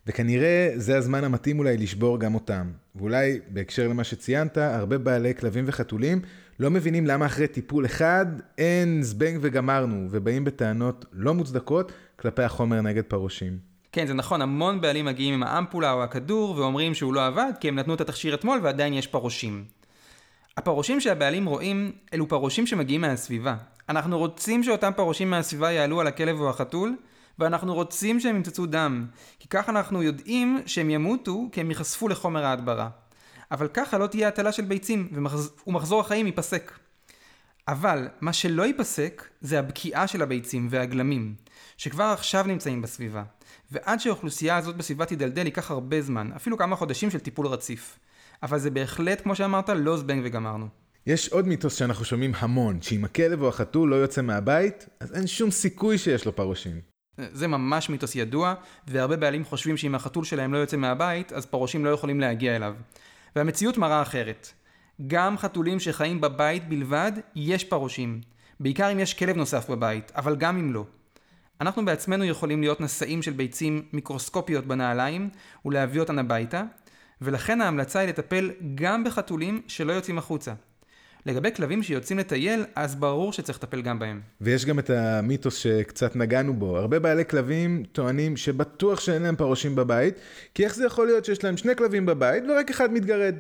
וכנראה 0.07 0.73
זה 0.77 0.97
הזמן 0.97 1.25
המתאים 1.25 1.59
אולי 1.59 1.77
לשבור 1.77 2.21
גם 2.21 2.35
אותם. 2.35 2.71
ואולי 2.95 3.41
בהקשר 3.49 3.89
למה 3.89 4.05
שציינת, 4.05 4.59
הרבה 4.59 4.99
בעלי 4.99 5.35
כלבים 5.35 5.65
וחתולים 5.67 6.21
לא 6.61 6.71
מבינים 6.71 7.07
למה 7.07 7.27
אחרי 7.27 7.47
טיפול 7.47 7.87
אחד 7.87 8.27
אין 8.59 9.03
זבנג 9.03 9.39
וגמרנו, 9.41 10.09
ובאים 10.11 10.45
בטענות 10.45 11.05
לא 11.13 11.35
מוצדקות 11.35 11.93
כלפי 12.17 12.43
החומר 12.43 12.81
נגד 12.81 13.03
פרושים. 13.03 13.59
כן, 13.93 14.07
זה 14.07 14.15
נכון, 14.15 14.43
המון 14.43 14.81
בעלים 14.81 15.05
מגיעים 15.05 15.35
עם 15.35 15.43
האמפולה 15.43 15.93
או 15.93 16.03
הכדור 16.03 16.57
ואומרים 16.57 16.95
שהוא 16.95 17.15
לא 17.15 17.27
עבד 17.27 17.53
כי 17.61 17.69
הם 17.69 17.75
נתנו 17.75 17.95
את 17.95 18.01
התכשיר 18.01 18.35
אתמול 18.35 18.61
ועדיין 18.63 18.95
יש 18.95 19.07
פרושים. 19.07 19.65
הפרושים 20.57 21.01
שהבעלים 21.01 21.47
רואים 21.47 21.93
אלו 22.15 22.29
פרושים 22.29 22.67
שמגיעים 22.67 23.01
מהסביבה. 23.01 23.57
אנחנו 23.89 24.19
רוצים 24.19 24.63
שאותם 24.63 24.91
פרושים 24.97 25.31
מהסביבה 25.31 25.73
יעלו 25.73 26.01
על 26.01 26.07
הכלב 26.07 26.41
או 26.41 26.51
החתול, 26.51 26.97
ואנחנו 27.39 27.75
רוצים 27.75 28.21
שהם 28.21 28.37
ימצצו 28.37 28.67
דם, 28.67 29.07
כי 29.39 29.49
כך 29.49 29.69
אנחנו 29.69 30.03
יודעים 30.03 30.63
שהם 30.67 30.91
ימותו 30.91 31.49
כי 31.53 31.61
הם 31.61 31.71
ייחשפו 31.71 32.09
לחומר 32.09 32.45
ההדברה. 32.45 32.89
אבל 33.51 33.69
ככה 33.69 33.99
לא 33.99 34.07
תהיה 34.07 34.29
הטלה 34.29 34.53
של 34.53 34.65
ביצים, 34.65 35.09
ומחזור 35.67 36.01
החיים 36.01 36.27
ייפסק. 36.27 36.73
אבל 37.69 38.09
מה 38.21 38.33
שלא 38.33 38.63
ייפסק 38.63 39.29
זה 39.41 39.59
הבקיעה 39.59 40.07
של 40.07 40.23
הביצים 40.23 40.67
והגלמים, 40.71 41.35
שכבר 41.77 42.05
עכשיו 42.05 42.45
נמצאים 42.47 42.83
בסביבה. 42.83 43.23
ועד 43.71 44.01
שהאוכלוסייה 44.01 44.57
הזאת 44.57 44.77
בסביבה 44.77 45.05
תידלדל 45.05 45.45
ייקח 45.45 45.71
הרבה 45.71 46.03
זמן, 46.03 46.31
אפילו 46.37 46.59
כמה 46.59 46.77
חודשים 46.77 47.11
של 47.11 47.19
טיפול 47.19 47.47
רציף. 47.47 47.99
אבל 48.43 48.59
זה 48.59 48.71
בהחלט, 48.71 49.21
כמו 49.21 49.35
שאמרת, 49.35 49.69
לא 49.69 49.97
זבנג 49.97 50.23
וגמרנו. 50.25 50.84
יש 51.07 51.29
עוד 51.29 51.47
מיתוס 51.47 51.75
שאנחנו 51.75 52.05
שומעים 52.05 52.33
המון, 52.37 52.83
שאם 52.83 53.05
הכלב 53.05 53.43
או 53.43 53.49
החתול 53.49 53.91
לא 53.91 53.97
יוצא 53.97 54.23
מהבית, 54.23 54.87
אז 55.01 55.15
אין 55.15 55.27
שום 55.27 55.51
סיכוי 55.51 55.99
שיש 55.99 56.25
לו 56.27 56.37
פרושים. 56.37 56.81
זה 57.19 57.47
ממש 57.47 57.91
מיתוס 57.91 58.17
ידוע, 58.17 58.55
והרבה 58.87 59.17
בעלים 59.17 59.45
חושבים 59.45 59.77
שאם 59.77 59.95
החתול 59.95 60.25
שלהם 60.25 60.53
לא 60.53 60.59
יוצא 60.59 60.77
מהבית, 60.77 61.33
אז 61.33 61.47
פרושים 61.47 61.85
לא 61.85 61.91
יכולים 61.91 62.21
להגיע 62.21 62.57
אליו. 62.57 62.75
והמציאות 63.37 63.79
מראה 63.79 64.03
אחרת. 64.03 64.53
גם 65.07 65.39
חתולים 65.39 65.81
שחיים 65.81 66.21
בבית 66.21 66.69
בלבד, 66.69 67.13
יש 67.35 67.65
פרושים. 67.65 68.21
בעיקר 68.61 68.93
אם 68.93 69.01
יש 69.01 69.15
כלב 69.15 69.37
נוסף 69.37 69.71
בבית, 69.71 70.13
אבל 70.17 70.37
גם 70.37 70.59
אם 70.59 70.73
לא. 70.73 70.85
אנחנו 71.61 71.85
בעצמנו 71.85 72.25
יכולים 72.25 72.61
להיות 72.61 72.81
נשאים 72.81 73.23
של 73.23 73.33
ביצים 73.33 73.83
מיקרוסקופיות 73.93 74.67
בנעליים 74.67 75.31
ולהביא 75.65 76.01
אותן 76.01 76.19
הביתה, 76.19 76.63
ולכן 77.21 77.61
ההמלצה 77.61 77.99
היא 77.99 78.09
לטפל 78.09 78.51
גם 78.75 79.05
בחתולים 79.05 79.63
שלא 79.67 79.93
יוצאים 79.93 80.19
החוצה. 80.19 80.53
לגבי 81.27 81.53
כלבים 81.53 81.83
שיוצאים 81.83 82.19
לטייל, 82.19 82.65
אז 82.75 82.95
ברור 82.95 83.33
שצריך 83.33 83.59
לטפל 83.59 83.83
גם 83.83 83.99
בהם. 83.99 84.21
ויש 84.41 84.65
גם 84.65 84.79
את 84.79 84.91
המיתוס 84.91 85.57
שקצת 85.57 86.17
נגענו 86.17 86.55
בו. 86.55 86.77
הרבה 86.77 86.99
בעלי 86.99 87.25
כלבים 87.25 87.83
טוענים 87.93 88.37
שבטוח 88.37 89.01
שאין 89.01 89.23
להם 89.23 89.37
פרושים 89.37 89.75
בבית, 89.75 90.15
כי 90.55 90.65
איך 90.65 90.75
זה 90.75 90.87
יכול 90.87 91.07
להיות 91.07 91.25
שיש 91.25 91.45
להם 91.45 91.57
שני 91.57 91.77
כלבים 91.77 92.07
בבית 92.07 92.45
ורק 92.49 92.71
אחד 92.71 92.93
מתגרד? 92.93 93.35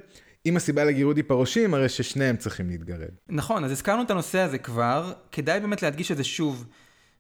אם 0.47 0.57
הסיבה 0.57 0.85
לגירוד 0.85 1.17
היא 1.17 1.25
פרושים, 1.27 1.75
הרי 1.75 1.89
ששניהם 1.89 2.37
צריכים 2.37 2.69
להתגרד. 2.69 3.09
נכון, 3.29 3.65
אז 3.65 3.71
הזכרנו 3.71 4.03
את 4.03 4.11
הנושא 4.11 4.39
הזה 4.39 4.59
כבר, 4.59 5.13
כדאי 5.33 5.61
באמת 5.61 5.83
להדגיש 5.83 6.13
את 6.13 6.17
זה 6.17 6.25
שוב. 6.25 6.67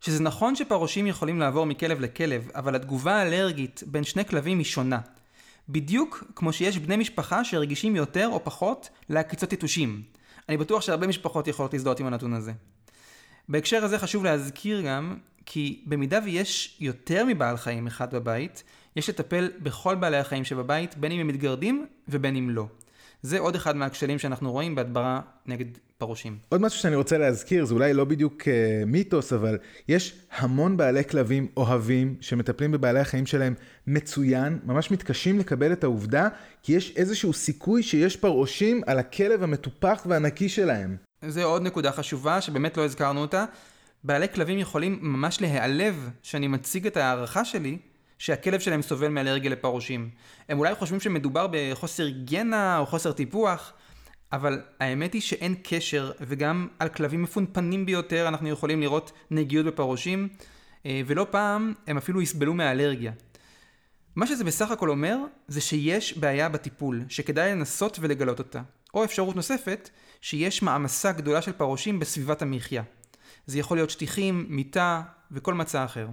שזה 0.00 0.22
נכון 0.22 0.56
שפרושים 0.56 1.06
יכולים 1.06 1.40
לעבור 1.40 1.66
מכלב 1.66 2.00
לכלב, 2.00 2.50
אבל 2.54 2.74
התגובה 2.74 3.14
האלרגית 3.14 3.82
בין 3.86 4.04
שני 4.04 4.24
כלבים 4.24 4.58
היא 4.58 4.64
שונה. 4.64 4.98
בדיוק 5.68 6.24
כמו 6.36 6.52
שיש 6.52 6.78
בני 6.78 6.96
משפחה 6.96 7.44
שרגישים 7.44 7.96
יותר 7.96 8.28
או 8.32 8.44
פחות 8.44 8.88
לעקיצות 9.08 9.52
יתושים. 9.52 10.13
אני 10.48 10.56
בטוח 10.56 10.82
שהרבה 10.82 11.06
משפחות 11.06 11.48
יכולות 11.48 11.72
להזדהות 11.72 12.00
עם 12.00 12.06
הנתון 12.06 12.32
הזה. 12.32 12.52
בהקשר 13.48 13.84
הזה 13.84 13.98
חשוב 13.98 14.24
להזכיר 14.24 14.80
גם, 14.80 15.16
כי 15.46 15.82
במידה 15.86 16.18
ויש 16.24 16.76
יותר 16.80 17.24
מבעל 17.24 17.56
חיים 17.56 17.86
אחד 17.86 18.14
בבית, 18.14 18.62
יש 18.96 19.08
לטפל 19.08 19.50
בכל 19.62 19.94
בעלי 19.94 20.16
החיים 20.16 20.44
שבבית, 20.44 20.96
בין 20.96 21.12
אם 21.12 21.20
הם 21.20 21.26
מתגרדים 21.26 21.86
ובין 22.08 22.36
אם 22.36 22.50
לא. 22.50 22.66
זה 23.22 23.38
עוד 23.38 23.54
אחד 23.54 23.76
מהכשלים 23.76 24.18
שאנחנו 24.18 24.52
רואים 24.52 24.74
בהדברה 24.74 25.20
נגד 25.46 25.66
פרושים. 26.06 26.38
עוד 26.48 26.60
משהו 26.60 26.80
שאני 26.80 26.96
רוצה 26.96 27.18
להזכיר, 27.18 27.64
זה 27.64 27.74
אולי 27.74 27.94
לא 27.94 28.04
בדיוק 28.04 28.42
uh, 28.42 28.46
מיתוס, 28.86 29.32
אבל 29.32 29.58
יש 29.88 30.14
המון 30.36 30.76
בעלי 30.76 31.04
כלבים 31.04 31.46
אוהבים 31.56 32.16
שמטפלים 32.20 32.72
בבעלי 32.72 33.00
החיים 33.00 33.26
שלהם 33.26 33.54
מצוין, 33.86 34.58
ממש 34.64 34.90
מתקשים 34.90 35.38
לקבל 35.38 35.72
את 35.72 35.84
העובדה, 35.84 36.28
כי 36.62 36.72
יש 36.72 36.92
איזשהו 36.96 37.32
סיכוי 37.32 37.82
שיש 37.82 38.16
פרושים 38.16 38.80
על 38.86 38.98
הכלב 38.98 39.42
המטופח 39.42 40.06
והנקי 40.08 40.48
שלהם. 40.48 40.96
זה 41.28 41.44
עוד 41.44 41.62
נקודה 41.62 41.92
חשובה 41.92 42.40
שבאמת 42.40 42.76
לא 42.76 42.84
הזכרנו 42.84 43.20
אותה. 43.20 43.44
בעלי 44.04 44.28
כלבים 44.28 44.58
יכולים 44.58 44.98
ממש 45.02 45.40
להיעלב 45.40 46.10
שאני 46.22 46.48
מציג 46.48 46.86
את 46.86 46.96
ההערכה 46.96 47.44
שלי 47.44 47.78
שהכלב 48.18 48.60
שלהם 48.60 48.82
סובל 48.82 49.08
מאלרגיה 49.08 49.50
לפרושים. 49.50 50.10
הם 50.48 50.58
אולי 50.58 50.74
חושבים 50.74 51.00
שמדובר 51.00 51.46
בחוסר 51.50 52.04
היגיינה 52.04 52.78
או 52.78 52.86
חוסר 52.86 53.12
טיפוח, 53.12 53.72
אבל 54.32 54.62
האמת 54.80 55.12
היא 55.12 55.22
שאין 55.22 55.54
קשר, 55.62 56.12
וגם 56.20 56.68
על 56.78 56.88
כלבים 56.88 57.22
מפונפנים 57.22 57.86
ביותר 57.86 58.28
אנחנו 58.28 58.48
יכולים 58.48 58.80
לראות 58.80 59.12
נגיעות 59.30 59.66
בפרושים, 59.66 60.28
אה, 60.86 61.00
ולא 61.06 61.26
פעם 61.30 61.72
הם 61.86 61.96
אפילו 61.96 62.22
יסבלו 62.22 62.54
מאלרגיה. 62.54 63.12
מה 64.16 64.26
שזה 64.26 64.44
בסך 64.44 64.70
הכל 64.70 64.90
אומר, 64.90 65.18
זה 65.48 65.60
שיש 65.60 66.18
בעיה 66.18 66.48
בטיפול, 66.48 67.04
שכדאי 67.08 67.50
לנסות 67.52 67.98
ולגלות 68.00 68.38
אותה. 68.38 68.62
או 68.94 69.04
אפשרות 69.04 69.36
נוספת, 69.36 69.90
שיש 70.20 70.62
מעמסה 70.62 71.12
גדולה 71.12 71.42
של 71.42 71.52
פרושים 71.52 71.98
בסביבת 71.98 72.42
המחיה. 72.42 72.82
זה 73.46 73.58
יכול 73.58 73.76
להיות 73.76 73.90
שטיחים, 73.90 74.46
מיטה 74.48 75.02
וכל 75.30 75.54
מצע 75.54 75.84
אחר. 75.84 76.08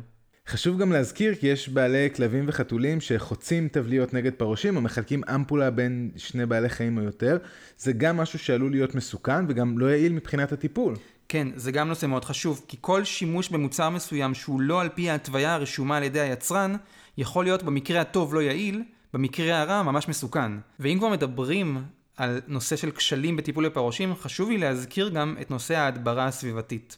חשוב 0.52 0.78
גם 0.78 0.92
להזכיר 0.92 1.36
כי 1.36 1.48
יש 1.48 1.70
בעלי 1.70 2.10
כלבים 2.16 2.46
וחתולים 2.48 3.02
שחוצים 3.02 3.68
תבליות 3.68 4.14
נגד 4.14 4.34
פרושים 4.34 4.76
או 4.76 4.82
מחלקים 4.82 5.22
אמפולה 5.36 5.70
בין 5.70 6.12
שני 6.18 6.46
בעלי 6.46 6.70
חיים 6.70 6.98
או 6.98 7.04
יותר. 7.04 7.38
זה 7.78 7.94
גם 7.94 8.18
משהו 8.18 8.40
שעלול 8.40 8.72
להיות 8.72 8.96
מסוכן 8.96 9.46
וגם 9.48 9.80
לא 9.80 9.86
יעיל 9.86 10.14
מבחינת 10.14 10.52
הטיפול. 10.52 10.96
כן, 11.28 11.48
זה 11.56 11.72
גם 11.72 11.88
נושא 11.88 12.06
מאוד 12.06 12.26
חשוב, 12.26 12.62
כי 12.68 12.78
כל 12.82 13.04
שימוש 13.04 13.50
במוצר 13.50 13.90
מסוים 13.90 14.34
שהוא 14.34 14.62
לא 14.62 14.82
על 14.82 14.90
פי 14.90 15.10
ההתוויה 15.10 15.54
הרשומה 15.54 15.98
על 15.98 16.04
ידי 16.04 16.20
היצרן, 16.20 16.76
יכול 17.18 17.46
להיות 17.46 17.64
במקרה 17.64 18.02
הטוב 18.02 18.34
לא 18.34 18.42
יעיל, 18.42 18.84
במקרה 19.14 19.62
הרע 19.62 19.84
ממש 19.84 20.08
מסוכן. 20.08 20.52
ואם 20.80 20.98
כבר 21.00 21.10
מדברים 21.10 21.84
על 22.18 22.42
נושא 22.48 22.76
של 22.76 22.92
כשלים 22.92 23.38
בטיפול 23.38 23.70
בפרושים, 23.70 24.16
חשוב 24.16 24.50
לי 24.50 24.58
להזכיר 24.58 25.10
גם 25.10 25.36
את 25.42 25.52
נושא 25.52 25.78
ההדברה 25.78 26.26
הסביבתית. 26.26 26.98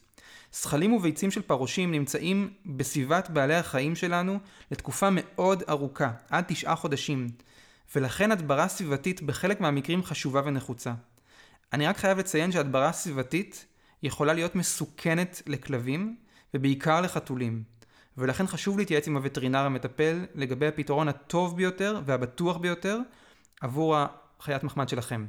זכלים 0.54 0.94
וביצים 0.94 1.32
של 1.32 1.42
פרושים 1.42 1.92
נמצאים 1.92 2.50
בסביבת 2.66 3.30
בעלי 3.30 3.56
החיים 3.56 3.96
שלנו 3.96 4.40
לתקופה 4.72 5.10
מאוד 5.12 5.64
ארוכה, 5.70 6.12
עד 6.30 6.44
תשעה 6.48 6.76
חודשים, 6.76 7.28
ולכן 7.96 8.32
הדברה 8.32 8.68
סביבתית 8.68 9.22
בחלק 9.22 9.62
מהמקרים 9.62 10.04
חשובה 10.04 10.42
ונחוצה. 10.46 10.94
אני 11.74 11.88
רק 11.88 11.98
חייב 11.98 12.18
לציין 12.18 12.52
שהדברה 12.52 12.92
סביבתית 12.92 13.66
יכולה 14.04 14.34
להיות 14.34 14.56
מסוכנת 14.56 15.42
לכלבים, 15.48 16.16
ובעיקר 16.54 17.02
לחתולים. 17.02 17.64
ולכן 18.18 18.48
חשוב 18.48 18.78
להתייעץ 18.78 19.08
עם 19.08 19.18
הווטרינר 19.18 19.60
המטפל 19.60 20.26
לגבי 20.36 20.68
הפתרון 20.68 21.08
הטוב 21.08 21.58
ביותר 21.58 22.02
והבטוח 22.06 22.58
ביותר 22.58 23.00
עבור 23.62 23.96
החיית 24.40 24.64
מחמד 24.64 24.90
שלכם. 24.90 25.26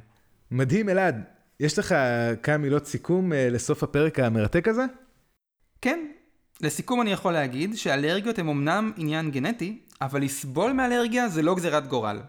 מדהים 0.51 0.89
אלעד, 0.89 1.23
יש 1.59 1.79
לך 1.79 1.95
כמה 2.43 2.57
מילות 2.57 2.85
סיכום 2.85 3.33
אה, 3.33 3.49
לסוף 3.49 3.83
הפרק 3.83 4.19
המרתק 4.19 4.67
הזה? 4.67 4.85
כן, 5.81 6.07
לסיכום 6.61 7.01
אני 7.01 7.11
יכול 7.11 7.33
להגיד 7.33 7.75
שאלרגיות 7.75 8.39
הן 8.39 8.49
אמנם 8.49 8.91
עניין 8.97 9.31
גנטי, 9.31 9.79
אבל 10.01 10.21
לסבול 10.21 10.71
מאלרגיה 10.71 11.29
זה 11.29 11.41
לא 11.41 11.55
גזירת 11.55 11.87
גורל. 11.87 12.19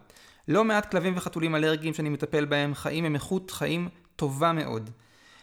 לא 0.48 0.64
מעט 0.64 0.90
כלבים 0.90 1.16
וחתולים 1.16 1.54
אלרגיים 1.54 1.94
שאני 1.94 2.08
מטפל 2.08 2.44
בהם 2.44 2.74
חיים 2.74 3.04
עם 3.04 3.14
איכות 3.14 3.50
חיים 3.50 3.88
טובה 4.16 4.52
מאוד. 4.52 4.90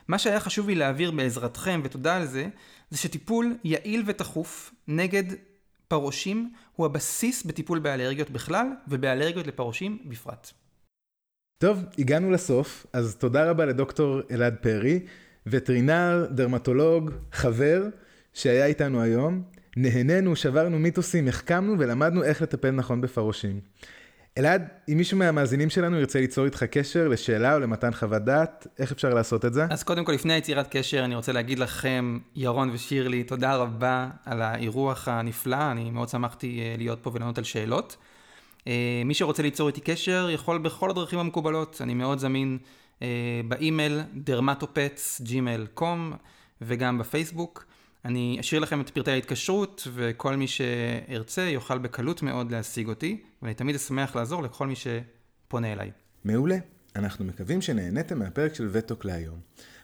מה 0.08 0.18
שהיה 0.18 0.40
חשוב 0.40 0.70
לי 0.70 0.76
להעביר 0.76 1.12
בעזרתכם, 1.12 1.82
ותודה 1.84 2.18
על 2.18 2.26
זה, 2.26 2.48
זה 2.90 2.98
שטיפול 2.98 3.58
יעיל 3.64 4.04
ותכוף 4.06 4.74
נגד 4.88 5.24
פרושים 5.88 6.54
הוא 6.76 6.86
הבסיס 6.86 7.44
בטיפול 7.44 7.80
באלרגיות 7.80 8.30
בכלל, 8.30 8.68
ובאלרגיות 8.88 9.48
לפרושים 9.48 9.98
בפרט. 10.06 10.52
טוב, 11.58 11.84
הגענו 11.98 12.32
לסוף, 12.32 12.86
אז 12.94 13.16
תודה 13.16 13.50
רבה 13.50 13.66
לדוקטור 13.66 14.22
אלעד 14.32 14.56
פרי, 14.62 15.00
וטרינר, 15.48 16.26
דרמטולוג, 16.32 17.12
חבר, 17.32 17.84
שהיה 18.34 18.66
איתנו 18.66 19.02
היום. 19.02 19.42
נהנינו, 19.78 20.36
שברנו 20.36 20.80
מיתוסים, 20.80 21.28
החכמנו 21.28 21.80
ולמדנו 21.80 22.24
איך 22.24 22.42
לטפל 22.42 22.72
נכון 22.72 23.02
בפרושים. 23.02 23.60
אלעד, 24.38 24.68
אם 24.90 24.98
מישהו 24.98 25.18
מהמאזינים 25.18 25.70
שלנו 25.70 26.00
ירצה 26.00 26.20
ליצור 26.20 26.46
איתך 26.46 26.64
קשר 26.64 27.08
לשאלה 27.08 27.54
או 27.54 27.60
למתן 27.60 27.94
חוות 27.94 28.22
דעת, 28.22 28.68
איך 28.80 28.92
אפשר 28.92 29.14
לעשות 29.14 29.46
את 29.46 29.54
זה? 29.54 29.66
אז 29.70 29.84
קודם 29.84 30.06
כל, 30.06 30.12
לפני 30.12 30.34
יצירת 30.34 30.68
קשר, 30.76 31.06
אני 31.06 31.16
רוצה 31.16 31.32
להגיד 31.32 31.60
לכם, 31.60 32.20
ירון 32.36 32.70
ושירלי, 32.74 33.24
תודה 33.24 33.56
רבה 33.56 34.10
על 34.26 34.42
האירוח 34.42 35.08
הנפלא, 35.08 35.72
אני 35.72 35.92
מאוד 35.92 36.10
שמחתי 36.10 36.60
אה, 36.60 36.76
להיות 36.78 37.00
פה 37.02 37.12
ולענות 37.14 37.38
על 37.38 37.44
שאלות. 37.44 37.98
אה, 38.68 39.02
מי 39.06 39.14
שרוצה 39.14 39.44
ליצור 39.44 39.68
איתי 39.68 39.82
קשר, 39.82 40.28
יכול 40.32 40.58
בכל 40.58 40.90
הדרכים 40.90 41.20
המקובלות, 41.20 41.78
אני 41.82 41.94
מאוד 41.94 42.20
זמין 42.20 42.58
אה, 43.02 43.08
באימייל 43.48 44.02
dermatopets.gmail.com 44.28 46.16
וגם 46.62 46.98
בפייסבוק. 46.98 47.66
אני 48.06 48.38
אשאיר 48.40 48.62
לכם 48.62 48.82
את 48.82 48.90
פרטי 48.90 49.12
ההתקשרות, 49.12 49.88
וכל 49.94 50.36
מי 50.36 50.48
שירצה 50.48 51.42
יוכל 51.42 51.78
בקלות 51.78 52.22
מאוד 52.22 52.52
להשיג 52.52 52.88
אותי, 52.90 53.22
ואני 53.42 53.54
תמיד 53.54 53.76
אשמח 53.76 54.16
לעזור 54.16 54.44
לכל 54.44 54.68
מי 54.68 54.74
שפונה 54.76 55.74
אליי. 55.74 55.92
מעולה. 56.26 56.58
אנחנו 56.96 57.26
מקווים 57.26 57.62
שנהניתם 57.62 58.20
מהפרק 58.20 58.56
של 58.56 58.70
וטוק 58.72 59.06
להיום. 59.06 59.40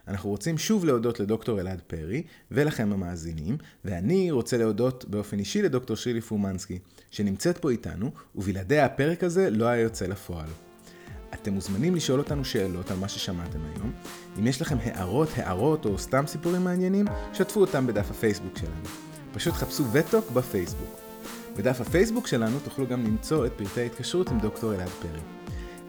אנחנו 0.09 0.29
רוצים 0.29 0.57
שוב 0.57 0.85
להודות 0.85 1.19
לדוקטור 1.19 1.59
אלעד 1.59 1.81
פרי 1.87 2.23
ולכם 2.51 2.93
המאזינים, 2.93 3.57
ואני 3.85 4.31
רוצה 4.31 4.57
להודות 4.57 5.05
באופן 5.05 5.39
אישי 5.39 5.61
לדוקטור 5.61 5.95
שירלי 5.95 6.21
פומנסקי, 6.21 6.79
שנמצאת 7.11 7.57
פה 7.57 7.69
איתנו, 7.69 8.11
ובלעדיה 8.35 8.85
הפרק 8.85 9.23
הזה 9.23 9.49
לא 9.49 9.65
היה 9.65 9.81
יוצא 9.81 10.05
לפועל. 10.05 10.49
אתם 11.33 11.53
מוזמנים 11.53 11.95
לשאול 11.95 12.19
אותנו 12.19 12.45
שאלות 12.45 12.91
על 12.91 12.97
מה 12.97 13.09
ששמעתם 13.09 13.59
היום. 13.75 13.91
אם 14.39 14.47
יש 14.47 14.61
לכם 14.61 14.77
הערות, 14.83 15.29
הערות 15.35 15.85
או 15.85 15.97
סתם 15.97 16.23
סיפורים 16.27 16.63
מעניינים, 16.63 17.05
שתפו 17.33 17.61
אותם 17.61 17.87
בדף 17.87 18.11
הפייסבוק 18.11 18.57
שלנו. 18.57 18.83
פשוט 19.33 19.53
חפשו 19.53 19.83
וטוק 19.91 20.31
בפייסבוק. 20.31 20.99
בדף 21.57 21.81
הפייסבוק 21.81 22.27
שלנו 22.27 22.59
תוכלו 22.63 22.87
גם 22.87 23.03
למצוא 23.03 23.45
את 23.45 23.51
פרטי 23.57 23.81
ההתקשרות 23.81 24.29
עם 24.29 24.39
דוקטור 24.39 24.73
אלעד 24.73 24.89
פרי. 24.89 25.21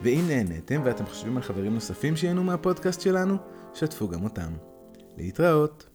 ואם 0.03 0.25
נהניתם 0.29 0.81
ואתם 0.85 1.07
חושבים 1.07 1.37
על 1.37 1.43
חברים 1.43 1.75
נוספים 1.75 2.17
שייהנו 2.17 2.45
מהפודקאסט 2.45 3.01
שלנו, 3.01 3.37
שתפו 3.75 4.09
גם 4.09 4.25
אותם. 4.25 4.57
להתראות. 5.17 5.90